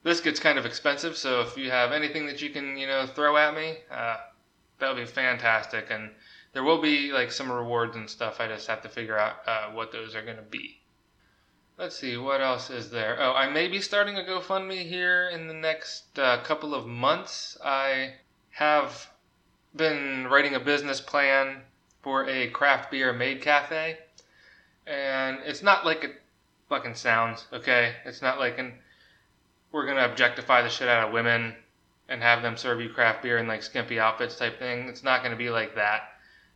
this 0.05 0.21
gets 0.21 0.39
kind 0.39 0.59
of 0.59 0.67
expensive, 0.67 1.17
so 1.17 1.41
if 1.41 1.57
you 1.57 1.71
have 1.71 1.91
anything 1.91 2.27
that 2.27 2.43
you 2.43 2.51
can, 2.51 2.77
you 2.77 2.87
know, 2.87 3.07
throw 3.07 3.39
at 3.39 3.55
me, 3.55 3.79
uh, 3.91 4.19
that 4.79 4.89
would 4.89 5.01
be 5.01 5.07
fantastic. 5.07 5.87
And 5.91 6.11
there 6.53 6.63
will 6.63 6.81
be 6.81 7.11
like 7.11 7.33
some 7.33 7.51
rewards 7.51 7.97
and 7.97 8.09
stuff. 8.09 8.39
I 8.39 8.47
just 8.47 8.69
have 8.69 8.83
to 8.83 8.89
figure 8.91 9.19
out 9.19 9.37
uh, 9.47 9.71
what 9.71 9.93
those 9.93 10.15
are 10.15 10.23
going 10.23 10.37
to 10.37 10.43
be. 10.43 10.79
Let's 11.79 11.99
see, 11.99 12.19
what 12.19 12.43
else 12.43 12.71
is 12.71 12.91
there? 12.91 13.17
Oh, 13.19 13.33
I 13.33 13.51
may 13.51 13.67
be 13.67 13.81
starting 13.81 14.17
a 14.17 14.21
GoFundMe 14.21 14.87
here 14.87 15.31
in 15.31 15.49
the 15.49 15.55
next 15.55 16.19
uh, 16.19 16.41
couple 16.43 16.75
of 16.75 16.87
months. 16.87 17.57
I 17.65 18.15
have 18.51 19.11
been 19.75 20.29
writing 20.31 20.55
a 20.55 20.61
business 20.61 21.01
plan 21.01 21.63
for 22.03 22.29
a 22.29 22.51
craft 22.51 22.91
beer 22.91 23.13
maid 23.13 23.41
cafe, 23.41 23.99
and 24.87 25.39
it's 25.45 25.63
not 25.63 25.85
like 25.85 26.05
it 26.05 26.21
fucking 26.69 26.95
sounds, 26.95 27.47
okay? 27.53 27.95
It's 28.05 28.23
not 28.23 28.39
like 28.39 28.59
an 28.59 28.75
we're 29.73 29.87
gonna 29.87 30.05
objectify 30.05 30.63
the 30.63 30.69
shit 30.69 30.89
out 30.89 31.09
of 31.09 31.13
women 31.13 31.55
and 32.09 32.23
have 32.23 32.43
them 32.43 32.57
serve 32.57 32.81
you 32.81 32.89
craft 32.89 33.23
beer 33.23 33.39
in 33.39 33.49
like 33.49 33.63
skimpy 33.63 33.99
outfits 33.99 34.37
type 34.37 34.59
thing. 34.59 34.89
It's 34.89 35.03
not 35.03 35.23
gonna 35.23 35.37
be 35.37 35.51
like 35.51 35.75
that. 35.75 36.03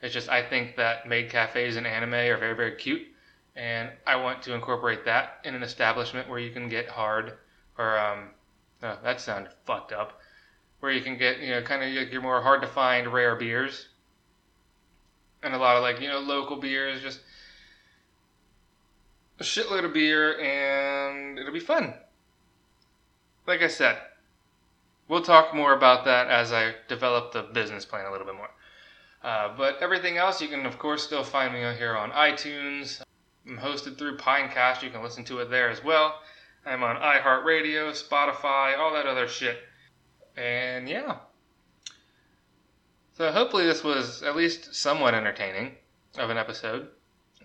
It's 0.00 0.14
just 0.14 0.28
I 0.28 0.42
think 0.42 0.76
that 0.76 1.08
maid 1.08 1.30
cafes 1.30 1.76
in 1.76 1.86
anime 1.86 2.14
are 2.14 2.36
very 2.36 2.54
very 2.54 2.76
cute, 2.76 3.06
and 3.56 3.90
I 4.06 4.16
want 4.16 4.42
to 4.42 4.54
incorporate 4.54 5.04
that 5.06 5.40
in 5.44 5.54
an 5.54 5.62
establishment 5.62 6.28
where 6.28 6.38
you 6.38 6.50
can 6.50 6.68
get 6.68 6.88
hard 6.88 7.32
or 7.76 7.98
um, 7.98 8.30
oh, 8.82 8.98
that 9.02 9.20
sounded 9.20 9.52
fucked 9.64 9.92
up. 9.92 10.20
Where 10.80 10.92
you 10.92 11.00
can 11.00 11.18
get 11.18 11.40
you 11.40 11.50
know 11.50 11.62
kind 11.62 11.82
of 11.82 12.12
your 12.12 12.22
more 12.22 12.40
hard 12.40 12.62
to 12.62 12.68
find 12.68 13.12
rare 13.12 13.34
beers, 13.34 13.88
and 15.42 15.54
a 15.54 15.58
lot 15.58 15.76
of 15.76 15.82
like 15.82 16.00
you 16.00 16.08
know 16.08 16.20
local 16.20 16.56
beers, 16.56 17.02
just 17.02 17.20
a 19.38 19.42
shitload 19.42 19.84
of 19.84 19.92
beer, 19.92 20.38
and 20.40 21.38
it'll 21.38 21.52
be 21.52 21.60
fun 21.60 21.94
like 23.48 23.62
I 23.62 23.68
said, 23.68 23.98
we'll 25.08 25.22
talk 25.22 25.54
more 25.54 25.72
about 25.72 26.04
that 26.04 26.28
as 26.28 26.52
I 26.52 26.74
develop 26.86 27.32
the 27.32 27.42
business 27.42 27.86
plan 27.86 28.04
a 28.04 28.12
little 28.12 28.26
bit 28.26 28.36
more. 28.36 28.50
Uh, 29.24 29.56
but 29.56 29.78
everything 29.80 30.18
else, 30.18 30.40
you 30.40 30.48
can 30.48 30.66
of 30.66 30.78
course 30.78 31.02
still 31.02 31.24
find 31.24 31.54
me 31.54 31.60
here 31.76 31.96
on 31.96 32.10
iTunes. 32.10 33.00
I'm 33.48 33.56
hosted 33.56 33.96
through 33.96 34.18
Pinecast. 34.18 34.82
You 34.82 34.90
can 34.90 35.02
listen 35.02 35.24
to 35.24 35.38
it 35.38 35.50
there 35.50 35.70
as 35.70 35.82
well. 35.82 36.20
I'm 36.66 36.82
on 36.82 36.96
iHeartRadio, 36.96 37.90
Spotify, 37.90 38.78
all 38.78 38.92
that 38.92 39.06
other 39.06 39.26
shit. 39.26 39.58
And 40.36 40.88
yeah. 40.88 41.16
So 43.16 43.32
hopefully 43.32 43.64
this 43.64 43.82
was 43.82 44.22
at 44.22 44.36
least 44.36 44.74
somewhat 44.74 45.14
entertaining 45.14 45.72
of 46.18 46.28
an 46.28 46.36
episode. 46.36 46.88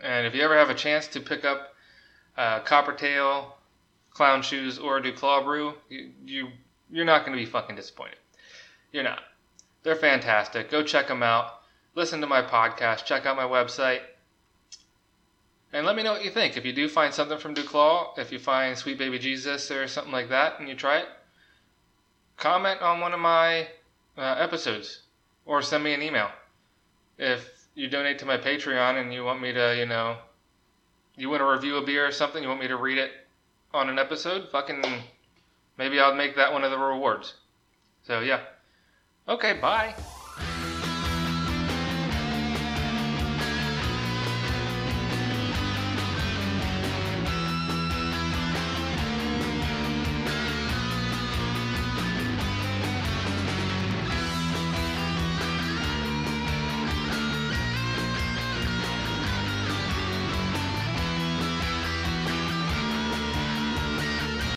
And 0.01 0.27
if 0.27 0.35
you 0.35 0.41
ever 0.41 0.57
have 0.57 0.69
a 0.69 0.75
chance 0.75 1.07
to 1.07 1.21
pick 1.21 1.45
up 1.45 1.72
uh, 2.37 2.61
Coppertail 2.61 3.51
clown 4.13 4.41
shoes 4.41 4.77
or 4.79 5.01
Duclaw 5.01 5.43
brew, 5.43 5.73
you, 5.89 6.11
you 6.25 6.47
you're 6.89 7.05
not 7.05 7.25
going 7.25 7.37
to 7.37 7.43
be 7.43 7.49
fucking 7.49 7.75
disappointed. 7.75 8.17
You're 8.91 9.03
not. 9.03 9.21
They're 9.81 9.95
fantastic. 9.95 10.69
Go 10.69 10.83
check 10.83 11.07
them 11.07 11.23
out. 11.23 11.61
Listen 11.95 12.21
to 12.21 12.27
my 12.27 12.41
podcast. 12.41 13.05
Check 13.05 13.25
out 13.25 13.35
my 13.35 13.43
website. 13.43 14.01
And 15.73 15.87
let 15.87 15.95
me 15.95 16.03
know 16.03 16.13
what 16.13 16.23
you 16.23 16.29
think. 16.29 16.55
If 16.55 16.65
you 16.65 16.73
do 16.73 16.87
find 16.87 17.11
something 17.11 17.39
from 17.39 17.55
Duclaw, 17.55 18.17
if 18.19 18.31
you 18.31 18.37
find 18.37 18.77
Sweet 18.77 18.99
Baby 18.99 19.17
Jesus 19.17 19.71
or 19.71 19.87
something 19.87 20.13
like 20.13 20.29
that 20.29 20.59
and 20.59 20.69
you 20.69 20.75
try 20.75 20.99
it, 20.99 21.07
comment 22.37 22.81
on 22.81 22.99
one 22.99 23.13
of 23.13 23.19
my 23.19 23.67
uh, 24.15 24.35
episodes 24.37 25.01
or 25.45 25.63
send 25.63 25.83
me 25.83 25.93
an 25.93 26.03
email. 26.03 26.29
If 27.17 27.67
you 27.73 27.89
donate 27.89 28.19
to 28.19 28.25
my 28.25 28.37
Patreon 28.37 29.01
and 29.01 29.11
you 29.11 29.23
want 29.23 29.41
me 29.41 29.51
to, 29.51 29.75
you 29.75 29.87
know, 29.87 30.17
you 31.15 31.29
want 31.29 31.41
to 31.41 31.45
review 31.45 31.77
a 31.77 31.85
beer 31.85 32.07
or 32.07 32.11
something, 32.11 32.41
you 32.41 32.49
want 32.49 32.61
me 32.61 32.67
to 32.67 32.77
read 32.77 32.97
it 32.97 33.11
on 33.73 33.89
an 33.89 33.99
episode, 33.99 34.49
fucking 34.51 35.03
maybe 35.77 35.99
I'll 35.99 36.15
make 36.15 36.35
that 36.35 36.53
one 36.53 36.63
of 36.63 36.71
the 36.71 36.77
rewards. 36.77 37.35
So 38.03 38.19
yeah. 38.21 38.41
Okay, 39.27 39.53
bye. 39.59 39.95